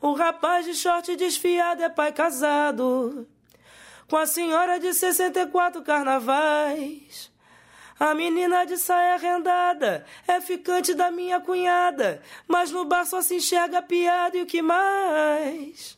O 0.00 0.14
rapaz 0.14 0.64
de 0.64 0.74
short 0.74 1.14
desfiado 1.16 1.82
é 1.82 1.88
pai 1.88 2.12
casado, 2.12 3.26
com 4.08 4.16
a 4.16 4.26
senhora 4.26 4.78
de 4.78 4.94
64 4.94 5.82
carnavais. 5.82 7.30
A 7.98 8.12
menina 8.12 8.64
de 8.64 8.76
saia 8.76 9.16
rendada 9.16 10.04
é 10.26 10.40
ficante 10.40 10.94
da 10.94 11.10
minha 11.10 11.40
cunhada, 11.40 12.20
mas 12.48 12.70
no 12.70 12.84
bar 12.84 13.06
só 13.06 13.22
se 13.22 13.36
enxerga 13.36 13.80
piada 13.80 14.36
e 14.36 14.42
o 14.42 14.46
que 14.46 14.60
mais? 14.60 15.96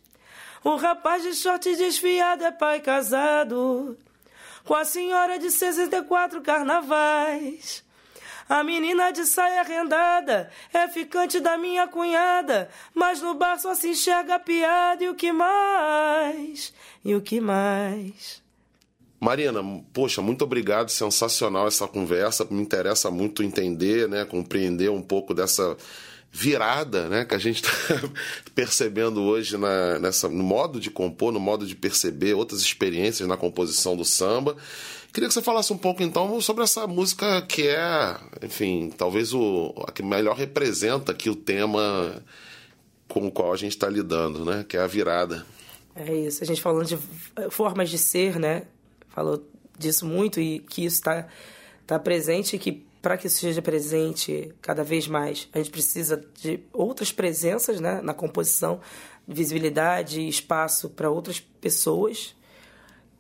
O 0.63 0.77
rapaz 0.77 1.23
de 1.23 1.35
short 1.35 1.75
desfiado 1.77 2.45
é 2.45 2.51
pai 2.51 2.81
casado, 2.81 3.97
com 4.67 4.75
a 4.75 4.85
senhora 4.85 5.39
de 5.39 5.51
64 5.51 6.43
carnavais. 6.43 7.85
A 8.49 8.63
menina 8.63 9.11
de 9.11 9.25
saia 9.25 9.63
rendada 9.63 10.51
é 10.73 10.87
ficante 10.89 11.41
da 11.41 11.57
minha 11.57 11.89
cunhada, 11.89 12.69
mas 12.95 13.21
no 13.21 13.35
bar 13.35 13.59
só 13.59 13.75
se 13.75 13.89
enxerga 13.89 14.39
piada 14.39 15.03
e 15.03 15.09
o 15.09 15.15
que 15.15 15.33
mais? 15.33 16.73
E 17.05 17.15
o 17.15 17.21
que 17.21 17.41
mais? 17.41 18.43
Marina, 19.19 19.61
poxa, 19.93 20.23
muito 20.23 20.45
obrigado, 20.45 20.91
sensacional 20.91 21.67
essa 21.67 21.89
conversa. 21.89 22.47
Me 22.49 22.63
interessa 22.63 23.11
muito 23.11 23.43
entender, 23.43 24.09
né, 24.09 24.25
compreender 24.25 24.91
um 24.91 25.03
pouco 25.03 25.35
dessa 25.35 25.77
virada, 26.37 27.09
né, 27.09 27.25
que 27.25 27.35
a 27.35 27.39
gente 27.39 27.63
está 27.63 27.73
percebendo 28.55 29.23
hoje 29.23 29.57
na, 29.57 29.99
nessa, 29.99 30.29
no 30.29 30.45
modo 30.45 30.79
de 30.79 30.91
compor, 30.91 31.33
no 31.33 31.41
modo 31.41 31.67
de 31.67 31.75
perceber 31.75 32.35
outras 32.35 32.61
experiências 32.61 33.27
na 33.27 33.39
composição 33.39 33.97
do 33.97 34.05
samba. 34.05 34.55
Queria 35.15 35.29
que 35.29 35.35
você 35.35 35.41
falasse 35.41 35.73
um 35.73 35.79
pouco 35.79 36.03
então 36.03 36.39
sobre 36.43 36.63
essa 36.63 36.87
música 36.87 37.41
que 37.41 37.67
é, 37.67 38.17
enfim, 38.43 38.93
talvez 38.95 39.33
o 39.33 39.73
a 39.89 39.91
que 39.91 40.03
melhor 40.03 40.37
representa 40.37 41.13
aqui 41.13 41.31
o 41.31 41.35
tema 41.35 42.23
com 43.09 43.27
o 43.27 43.31
qual 43.31 43.55
a 43.55 43.57
gente 43.57 43.73
está 43.73 43.89
lidando, 43.89 44.45
né, 44.45 44.63
que 44.69 44.77
é 44.77 44.81
a 44.81 44.87
virada. 44.87 45.47
É 45.95 46.15
isso, 46.15 46.45
a 46.45 46.47
gente 46.47 46.61
falando 46.61 46.87
de 46.87 46.99
formas 47.49 47.89
de 47.89 47.97
ser, 47.97 48.39
né? 48.39 48.65
Falou 49.09 49.43
disso 49.79 50.05
muito 50.05 50.39
e 50.39 50.59
que 50.59 50.85
isso 50.85 50.97
está 50.97 51.27
tá 51.87 51.99
presente 51.99 52.57
e 52.57 52.59
que 52.59 52.86
para 53.07 53.17
que 53.17 53.29
isso 53.29 53.39
seja 53.39 53.63
presente 53.63 54.53
cada 54.61 54.83
vez 54.83 55.07
mais, 55.07 55.49
a 55.53 55.59
gente 55.59 55.71
precisa 55.71 56.21
de 56.43 56.59
outras 56.73 57.13
presenças 57.13 57.81
né, 57.81 58.01
na 58.03 58.13
composição, 58.13 58.81
visibilidade 59.29 60.27
espaço 60.27 60.91
para 60.91 61.09
outras 61.09 61.39
pessoas, 61.39 62.35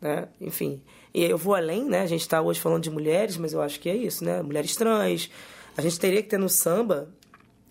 né? 0.00 0.26
Enfim, 0.40 0.82
e 1.14 1.22
eu 1.22 1.38
vou 1.38 1.54
além, 1.54 1.84
né? 1.84 2.00
A 2.00 2.06
gente 2.06 2.22
está 2.22 2.42
hoje 2.42 2.58
falando 2.58 2.82
de 2.82 2.90
mulheres, 2.90 3.36
mas 3.36 3.52
eu 3.52 3.62
acho 3.62 3.78
que 3.78 3.88
é 3.88 3.94
isso, 3.94 4.24
né? 4.24 4.42
Mulheres 4.42 4.74
trans. 4.74 5.30
A 5.76 5.82
gente 5.82 6.00
teria 6.00 6.20
que 6.20 6.30
ter 6.30 6.38
no 6.38 6.48
samba, 6.48 7.08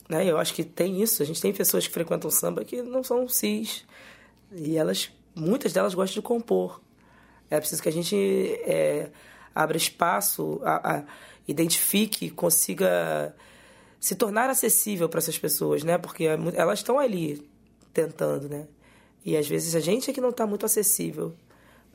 né? 0.08 0.26
Eu 0.26 0.38
acho 0.38 0.54
que 0.54 0.64
tem 0.64 1.02
isso. 1.02 1.22
A 1.22 1.26
gente 1.26 1.42
tem 1.42 1.52
pessoas 1.52 1.86
que 1.86 1.94
frequentam 1.94 2.32
samba 2.32 2.64
que 2.64 2.82
não 2.82 3.04
são 3.04 3.28
cis 3.28 3.84
e 4.54 4.78
elas, 4.78 5.12
muitas 5.36 5.74
delas 5.74 5.94
gostam 5.94 6.22
de 6.22 6.26
compor. 6.26 6.80
É 7.50 7.60
preciso 7.60 7.84
que 7.84 7.90
a 7.90 7.92
gente 7.92 8.16
é, 8.16 9.10
abra 9.56 9.78
espaço, 9.78 10.60
a, 10.64 10.98
a, 10.98 11.04
identifique, 11.48 12.30
consiga 12.30 13.34
se 14.00 14.16
tornar 14.16 14.50
acessível 14.50 15.08
para 15.10 15.20
essas 15.20 15.38
pessoas, 15.38 15.84
né? 15.84 15.98
Porque 15.98 16.26
é 16.26 16.38
elas 16.54 16.80
estão 16.80 17.00
ali 17.00 17.48
tentando, 17.94 18.50
né? 18.50 18.68
E 19.24 19.36
às 19.36 19.48
vezes 19.48 19.74
a 19.74 19.80
gente 19.80 20.12
é 20.12 20.14
que 20.14 20.22
não 20.22 20.30
está 20.30 20.46
muito 20.46 20.66
acessível 20.66 21.34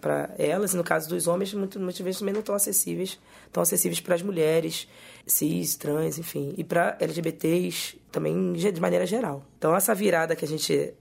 para 0.00 0.34
elas, 0.38 0.72
e 0.72 0.76
no 0.76 0.82
caso 0.82 1.08
dos 1.08 1.28
homens, 1.28 1.52
muito- 1.52 1.78
muitas 1.78 2.00
vezes 2.00 2.18
também 2.18 2.32
não 2.32 2.40
estão 2.40 2.54
acessíveis, 2.54 3.20
estão 3.46 3.62
acessíveis 3.62 4.00
para 4.00 4.14
as 4.14 4.22
mulheres, 4.22 4.88
cis, 5.26 5.76
trans, 5.76 6.18
enfim, 6.18 6.54
e 6.56 6.64
para 6.64 6.96
LGBTs 6.98 8.00
também 8.10 8.52
de 8.54 8.80
maneira 8.80 9.06
geral. 9.06 9.44
Então 9.58 9.76
essa 9.76 9.94
virada 9.94 10.34
que 10.34 10.44
a 10.44 10.48
gente 10.48 10.94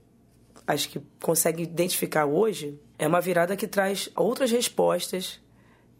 acho 0.66 0.88
que 0.90 1.00
consegue 1.20 1.62
identificar 1.62 2.26
hoje 2.26 2.78
é 2.98 3.08
uma 3.08 3.20
virada 3.20 3.56
que 3.56 3.66
traz 3.66 4.10
outras 4.14 4.50
respostas, 4.50 5.40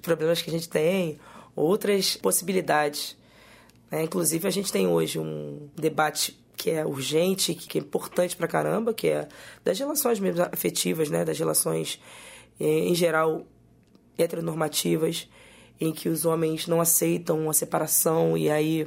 problemas 0.00 0.42
que 0.42 0.50
a 0.50 0.52
gente 0.52 0.68
tem, 0.68 1.18
outras 1.54 2.16
possibilidades. 2.16 3.16
né? 3.90 4.02
Inclusive, 4.02 4.46
a 4.46 4.50
gente 4.50 4.72
tem 4.72 4.86
hoje 4.86 5.18
um 5.18 5.68
debate 5.76 6.38
que 6.56 6.70
é 6.70 6.84
urgente, 6.84 7.54
que 7.54 7.78
é 7.78 7.80
importante 7.80 8.36
pra 8.36 8.46
caramba, 8.46 8.92
que 8.92 9.08
é 9.08 9.28
das 9.64 9.78
relações 9.78 10.20
mesmo 10.20 10.42
afetivas, 10.52 11.08
né? 11.08 11.24
das 11.24 11.38
relações, 11.38 11.98
eh, 12.60 12.88
em 12.88 12.94
geral, 12.94 13.46
heteronormativas, 14.18 15.26
em 15.80 15.90
que 15.90 16.08
os 16.08 16.26
homens 16.26 16.66
não 16.66 16.80
aceitam 16.80 17.48
a 17.48 17.54
separação 17.54 18.36
e 18.36 18.50
aí 18.50 18.86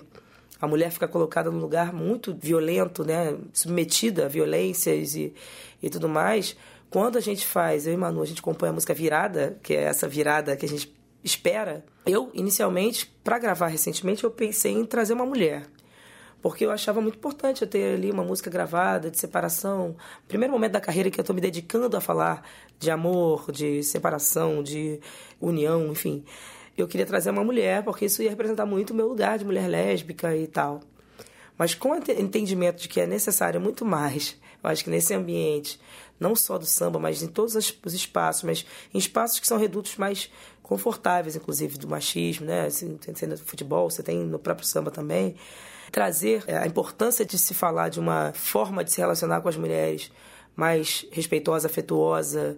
a 0.61 0.67
mulher 0.67 0.91
fica 0.91 1.07
colocada 1.07 1.49
num 1.49 1.59
lugar 1.59 1.91
muito 1.91 2.33
violento, 2.39 3.03
né? 3.03 3.35
submetida 3.51 4.25
a 4.25 4.29
violências 4.29 5.15
e, 5.15 5.33
e 5.81 5.89
tudo 5.89 6.07
mais. 6.07 6.55
Quando 6.91 7.17
a 7.17 7.21
gente 7.21 7.43
faz, 7.43 7.87
eu 7.87 7.93
e 7.93 7.97
Manu, 7.97 8.21
a 8.21 8.25
gente 8.25 8.41
compõe 8.41 8.69
a 8.69 8.71
música 8.71 8.93
Virada, 8.93 9.57
que 9.63 9.73
é 9.73 9.81
essa 9.81 10.07
virada 10.07 10.55
que 10.55 10.65
a 10.65 10.69
gente 10.69 10.93
espera. 11.23 11.85
Eu, 12.05 12.29
inicialmente, 12.33 13.05
para 13.23 13.39
gravar 13.39 13.67
recentemente, 13.67 14.23
eu 14.23 14.31
pensei 14.31 14.73
em 14.73 14.85
trazer 14.85 15.13
uma 15.13 15.25
mulher. 15.25 15.65
Porque 16.41 16.65
eu 16.65 16.71
achava 16.71 16.99
muito 16.99 17.15
importante 17.15 17.61
eu 17.61 17.67
ter 17.67 17.95
ali 17.95 18.11
uma 18.11 18.23
música 18.23 18.49
gravada 18.49 19.09
de 19.09 19.17
separação. 19.17 19.95
Primeiro 20.27 20.51
momento 20.51 20.73
da 20.73 20.81
carreira 20.81 21.09
que 21.09 21.17
eu 21.17 21.21
estou 21.21 21.33
me 21.33 21.39
dedicando 21.39 21.95
a 21.95 22.01
falar 22.01 22.45
de 22.77 22.91
amor, 22.91 23.49
de 23.49 23.81
separação, 23.81 24.61
de 24.61 24.99
união, 25.39 25.87
enfim. 25.89 26.25
Eu 26.77 26.85
queria 26.85 27.05
trazer 27.05 27.29
uma 27.29 27.45
mulher, 27.45 27.83
porque 27.83 28.05
isso 28.05 28.21
ia 28.21 28.29
representar 28.29 28.65
muito 28.65 28.91
o 28.91 28.93
meu 28.93 29.07
lugar 29.07 29.37
de 29.37 29.45
mulher 29.45 29.69
lésbica 29.69 30.35
e 30.35 30.45
tal. 30.47 30.81
Mas 31.57 31.75
com 31.75 31.91
o 31.91 31.95
ente- 31.95 32.11
entendimento 32.11 32.81
de 32.81 32.89
que 32.89 32.99
é 32.99 33.07
necessário 33.07 33.61
muito 33.61 33.85
mais, 33.85 34.35
eu 34.61 34.69
acho 34.69 34.83
que 34.83 34.89
nesse 34.89 35.13
ambiente, 35.13 35.79
não 36.23 36.35
só 36.35 36.57
do 36.57 36.65
samba, 36.65 36.97
mas 36.97 37.21
em 37.21 37.27
todos 37.27 37.55
os 37.55 37.77
os 37.85 37.93
espaços, 37.93 38.43
mas 38.43 38.65
em 38.93 38.97
espaços 38.97 39.39
que 39.39 39.47
são 39.47 39.57
redutos 39.57 39.97
mais 39.97 40.31
confortáveis, 40.61 41.35
inclusive 41.35 41.77
do 41.77 41.87
machismo, 41.87 42.45
né? 42.45 42.65
Assim, 42.65 42.97
tem 42.97 43.27
no 43.27 43.37
futebol, 43.37 43.89
você 43.89 44.01
tem 44.01 44.19
no 44.19 44.39
próprio 44.39 44.65
samba 44.65 44.89
também. 44.89 45.35
Trazer 45.91 46.43
é, 46.47 46.57
a 46.57 46.65
importância 46.65 47.25
de 47.25 47.37
se 47.37 47.53
falar 47.53 47.89
de 47.89 47.99
uma 47.99 48.31
forma 48.33 48.83
de 48.83 48.91
se 48.91 48.99
relacionar 48.99 49.41
com 49.41 49.49
as 49.49 49.57
mulheres 49.57 50.11
mais 50.55 51.05
respeitosa, 51.11 51.67
afetuosa 51.67 52.57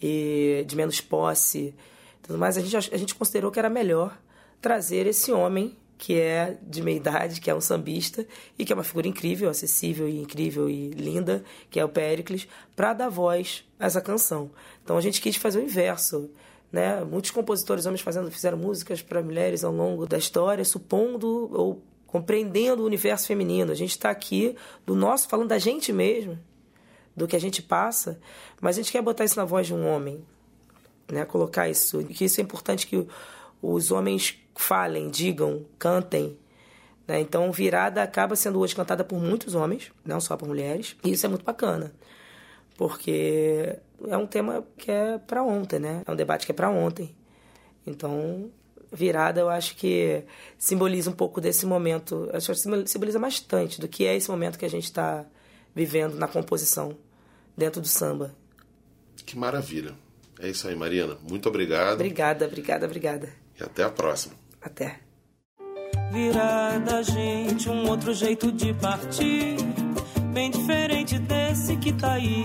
e 0.00 0.64
de 0.66 0.76
menos 0.76 1.00
posse, 1.00 1.74
tudo 2.22 2.38
mais, 2.38 2.58
a 2.58 2.60
gente, 2.60 2.76
a 2.76 2.98
gente 2.98 3.14
considerou 3.14 3.50
que 3.50 3.58
era 3.58 3.70
melhor 3.70 4.16
trazer 4.60 5.06
esse 5.06 5.32
homem 5.32 5.76
que 5.98 6.20
é 6.20 6.58
de 6.62 6.82
meia 6.82 6.96
idade, 6.96 7.40
que 7.40 7.50
é 7.50 7.54
um 7.54 7.60
sambista 7.60 8.26
e 8.58 8.64
que 8.64 8.72
é 8.72 8.76
uma 8.76 8.84
figura 8.84 9.08
incrível, 9.08 9.48
acessível 9.48 10.08
e 10.08 10.20
incrível 10.20 10.68
e 10.68 10.90
linda, 10.90 11.42
que 11.70 11.80
é 11.80 11.84
o 11.84 11.88
Péricles, 11.88 12.46
para 12.74 12.92
dar 12.92 13.08
voz 13.08 13.64
a 13.78 13.86
essa 13.86 14.00
canção. 14.00 14.50
Então 14.84 14.96
a 14.96 15.00
gente 15.00 15.20
quis 15.20 15.36
fazer 15.36 15.58
o 15.58 15.62
inverso. 15.62 16.30
Né? 16.70 17.02
Muitos 17.04 17.30
compositores 17.30 17.86
homens 17.86 18.00
fazendo, 18.00 18.30
fizeram 18.30 18.58
músicas 18.58 19.00
para 19.00 19.22
mulheres 19.22 19.64
ao 19.64 19.72
longo 19.72 20.06
da 20.06 20.18
história, 20.18 20.64
supondo 20.64 21.48
ou 21.52 21.82
compreendendo 22.06 22.82
o 22.82 22.86
universo 22.86 23.26
feminino. 23.26 23.72
A 23.72 23.74
gente 23.74 23.90
está 23.90 24.10
aqui 24.10 24.54
do 24.84 24.94
nosso, 24.94 25.28
falando 25.28 25.48
da 25.48 25.58
gente 25.58 25.92
mesmo, 25.92 26.38
do 27.16 27.26
que 27.26 27.36
a 27.36 27.40
gente 27.40 27.62
passa, 27.62 28.20
mas 28.60 28.76
a 28.76 28.82
gente 28.82 28.92
quer 28.92 29.00
botar 29.00 29.24
isso 29.24 29.38
na 29.38 29.44
voz 29.44 29.66
de 29.66 29.74
um 29.74 29.86
homem, 29.86 30.22
né? 31.10 31.24
Colocar 31.24 31.68
isso, 31.68 32.04
que 32.04 32.24
isso 32.24 32.40
é 32.40 32.44
importante 32.44 32.86
que 32.86 33.06
os 33.62 33.90
homens 33.90 34.38
falem, 34.54 35.08
digam, 35.08 35.64
cantem. 35.78 36.36
Né? 37.06 37.20
Então, 37.20 37.50
Virada 37.52 38.02
acaba 38.02 38.34
sendo 38.36 38.58
hoje 38.58 38.74
cantada 38.74 39.04
por 39.04 39.20
muitos 39.20 39.54
homens, 39.54 39.92
não 40.04 40.20
só 40.20 40.36
por 40.36 40.48
mulheres. 40.48 40.96
E 41.04 41.12
isso 41.12 41.26
é 41.26 41.28
muito 41.28 41.44
bacana, 41.44 41.92
porque 42.76 43.78
é 44.08 44.16
um 44.16 44.26
tema 44.26 44.64
que 44.76 44.90
é 44.90 45.18
para 45.18 45.42
ontem, 45.42 45.78
né? 45.78 46.02
É 46.06 46.10
um 46.10 46.16
debate 46.16 46.46
que 46.46 46.52
é 46.52 46.54
para 46.54 46.70
ontem. 46.70 47.14
Então, 47.86 48.50
Virada 48.92 49.40
eu 49.40 49.48
acho 49.48 49.76
que 49.76 50.24
simboliza 50.58 51.10
um 51.10 51.12
pouco 51.12 51.40
desse 51.40 51.66
momento, 51.66 52.28
acho 52.32 52.52
que 52.52 52.86
simboliza 52.86 53.18
bastante 53.18 53.80
do 53.80 53.88
que 53.88 54.04
é 54.04 54.16
esse 54.16 54.30
momento 54.30 54.58
que 54.58 54.64
a 54.64 54.70
gente 54.70 54.84
está 54.84 55.24
vivendo 55.74 56.14
na 56.14 56.28
composição 56.28 56.96
dentro 57.56 57.80
do 57.80 57.88
samba. 57.88 58.34
Que 59.24 59.36
maravilha. 59.36 59.94
É 60.38 60.48
isso 60.48 60.68
aí, 60.68 60.76
Marina. 60.76 61.16
Muito 61.28 61.48
obrigado. 61.48 61.94
Obrigada, 61.94 62.46
obrigada, 62.46 62.86
obrigada. 62.86 63.45
E 63.58 63.64
até 63.64 63.84
a 63.84 63.90
próxima. 63.90 64.34
Até. 64.60 65.00
Virada, 66.12 67.02
gente, 67.02 67.68
um 67.68 67.88
outro 67.88 68.14
jeito 68.14 68.52
de 68.52 68.72
partir. 68.74 69.56
Bem 70.32 70.50
diferente 70.50 71.18
desse 71.18 71.76
que 71.76 71.92
tá 71.92 72.12
aí. 72.12 72.44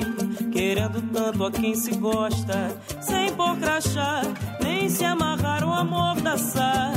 Querendo 0.52 1.02
tanto 1.12 1.46
a 1.46 1.52
quem 1.52 1.76
se 1.76 1.96
gosta. 1.96 2.82
Sem 3.02 3.34
por 3.36 3.58
crachá, 3.58 4.22
nem 4.62 4.90
se 4.90 5.04
amarrar 5.04 5.64
o 5.64 5.74
amor 5.74 6.20
da 6.22 6.38
sá. 6.38 6.94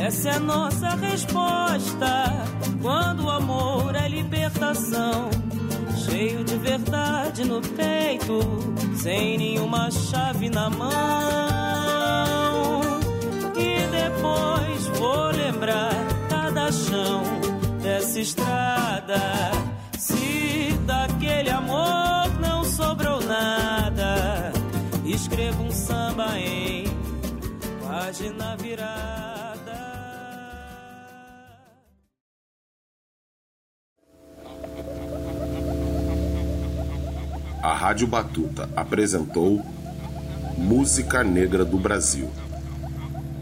Essa 0.00 0.30
é 0.30 0.34
a 0.34 0.40
nossa 0.40 0.90
resposta. 0.96 2.24
Quando 2.80 3.24
o 3.24 3.30
amor 3.30 3.94
é 3.96 4.08
libertação. 4.08 5.30
Cheio 6.06 6.44
de 6.44 6.56
verdade 6.58 7.44
no 7.44 7.60
peito. 7.60 8.38
Sem 8.96 9.38
nenhuma 9.38 9.90
chave 9.90 10.48
na 10.48 10.70
mão 10.70 12.43
vou 15.64 15.72
lembrar 15.72 16.28
cada 16.28 16.70
chão 16.72 17.22
dessa 17.82 18.20
estrada. 18.20 19.20
Se 19.98 20.74
daquele 20.86 21.50
amor 21.50 22.28
não 22.40 22.64
sobrou 22.64 23.20
nada, 23.22 24.52
escrevo 25.04 25.62
um 25.62 25.70
samba 25.70 26.38
em 26.38 26.84
página 27.82 28.56
virada. 28.56 29.24
A 37.62 37.72
Rádio 37.72 38.06
Batuta 38.06 38.68
apresentou 38.76 39.64
Música 40.58 41.24
Negra 41.24 41.64
do 41.64 41.78
Brasil 41.78 42.30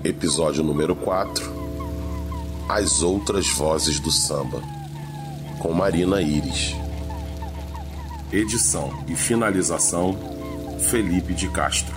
episódio 0.04 0.64
número 0.64 0.96
4 0.96 1.61
As 2.74 3.02
Outras 3.02 3.50
Vozes 3.50 4.00
do 4.00 4.10
Samba, 4.10 4.62
com 5.58 5.74
Marina 5.74 6.22
Iris. 6.22 6.74
Edição 8.32 8.90
e 9.06 9.14
finalização: 9.14 10.16
Felipe 10.88 11.34
de 11.34 11.50
Castro. 11.50 11.94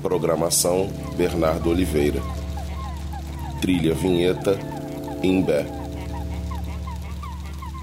Programação: 0.00 0.88
Bernardo 1.16 1.68
Oliveira. 1.68 2.22
Trilha 3.60 3.92
Vinheta: 3.92 4.56
Imbé. 5.20 5.66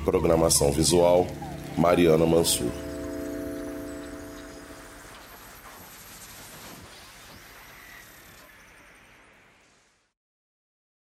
Programação 0.05 0.71
visual: 0.71 1.27
Mariana 1.77 2.25
Mansur. 2.25 2.71